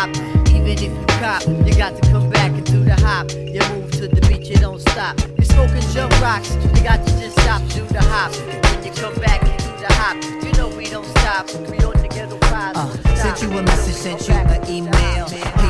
[0.00, 0.16] Hop.
[0.48, 3.30] Even if you cop, you got to come back and do the hop.
[3.32, 5.18] You move to the beat, you don't stop.
[5.38, 8.32] You smoking jump rocks, you got to just stop, do the hop.
[8.34, 11.50] When you come back and do the hop, you know we don't stop.
[11.70, 12.76] We on the ghetto vibes.
[12.76, 15.69] Uh, sent you a message, sent you an email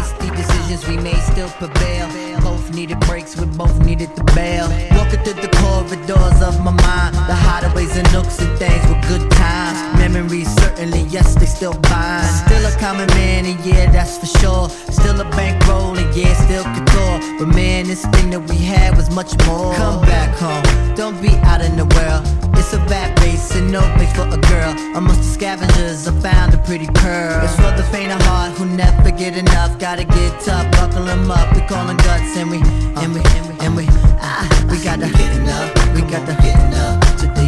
[0.71, 2.09] decisions we made still prevail.
[2.41, 4.69] Both needed breaks, we both needed the bail.
[4.97, 9.31] Walking through the corridors of my mind, the hideaways and nooks and things were good
[9.33, 9.79] times.
[9.99, 12.27] Memories certainly, yes, they still bind.
[12.47, 14.69] Still a common man, and yeah, that's for sure.
[14.93, 17.39] Still a bankroll, and yeah, still couture.
[17.39, 19.75] But man, this thing that we had was much more.
[19.75, 22.50] Come back home, don't be out in the world.
[22.61, 24.73] It's a bad place and no place for a girl.
[24.95, 27.43] Amongst the scavengers, I found a pretty pearl.
[27.43, 29.79] It's for the faint of heart who never get enough.
[29.79, 31.57] Gotta get tough, buckle them up.
[31.57, 32.59] We call them guts and we,
[33.01, 33.87] and we, and we, and we,
[34.21, 35.73] ah, we gotta get enough.
[35.95, 37.01] We gotta get enough.
[37.17, 37.40] today.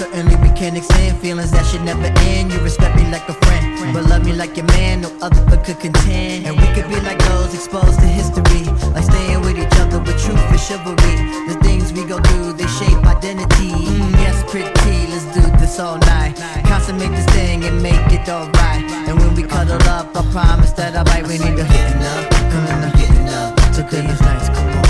[0.00, 2.50] Certainly we can't extend feelings that should never end.
[2.50, 5.02] You respect me like a friend, but love me like your man.
[5.02, 6.46] No other but could contend.
[6.46, 8.64] And we could be like those exposed to history,
[8.96, 11.16] like staying with each other with truth and chivalry.
[11.52, 13.76] The things we go through, they shape identity.
[13.76, 16.32] Mm, yes, pretty, let's do this all night.
[16.64, 18.80] Consummate this thing and make it alright.
[19.04, 21.28] And when we cuddle up, I promise that I might.
[21.28, 23.60] We need to get up, coming up, getting up.
[23.76, 24.89] So goodness nights, come on.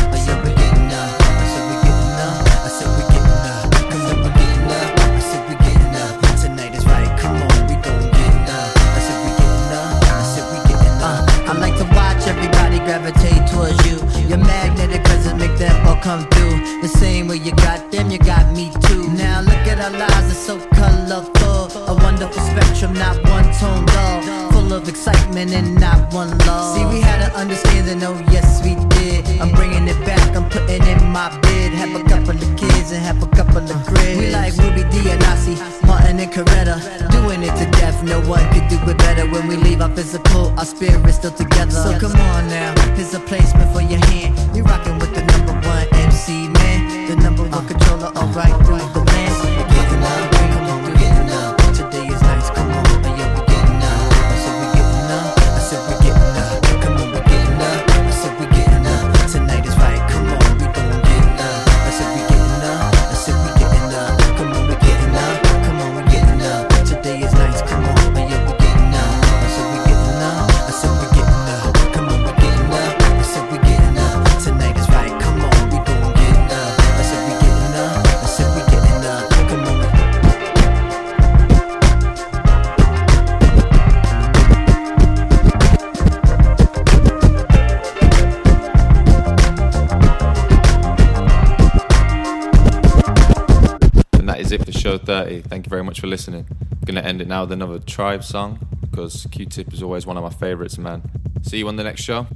[95.91, 96.47] much for listening.
[96.49, 100.07] I'm going to end it now with another Tribe song because Q Tip is always
[100.07, 101.03] one of my favourites, man.
[101.43, 102.29] See you on the next show.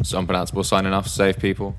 [0.00, 1.06] It's Unpronounceable signing off.
[1.06, 1.76] Save people.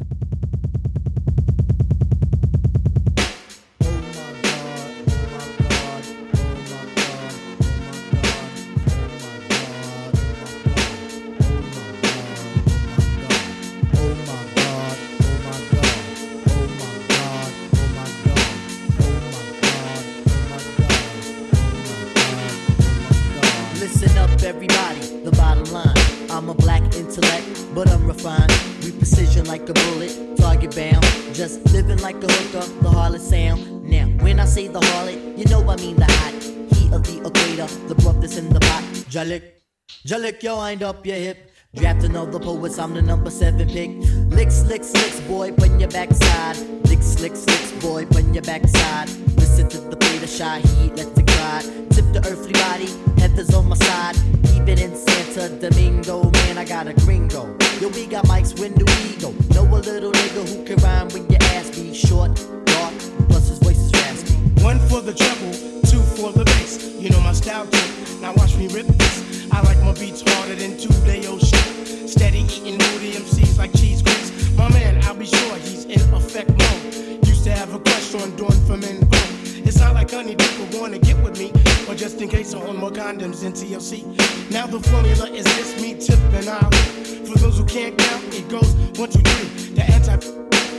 [41.07, 41.46] yeah, hip
[78.37, 79.27] doing for men group.
[79.65, 81.51] It's not like honey people wanna get with me,
[81.89, 84.05] or just in case I own more condoms in TLC.
[84.51, 86.73] Now the formula is this me, tipping out
[87.27, 89.73] For those who can't count, it goes one, two, three.
[89.73, 90.15] The anti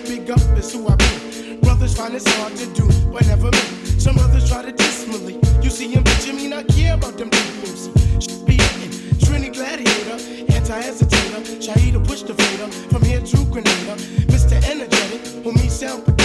[0.07, 1.57] big up is who I be.
[1.57, 3.65] Brothers find it's hard to do, but never me.
[3.99, 5.35] Some others try to dismally.
[5.63, 8.23] You see him, but Jimmy not care about them DMC.
[8.23, 8.93] Should be hitting.
[9.19, 10.19] Trini Gladiator,
[10.55, 11.43] anti-hesitator.
[11.59, 13.97] Shahida push the fader from here to Grenada.
[14.31, 14.57] Mr.
[14.71, 16.18] Energetic, who me sound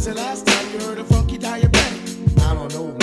[0.00, 2.40] When's the last time you heard a funky diabetic?
[2.40, 2.99] I don't know.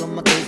[0.00, 0.43] On my toes,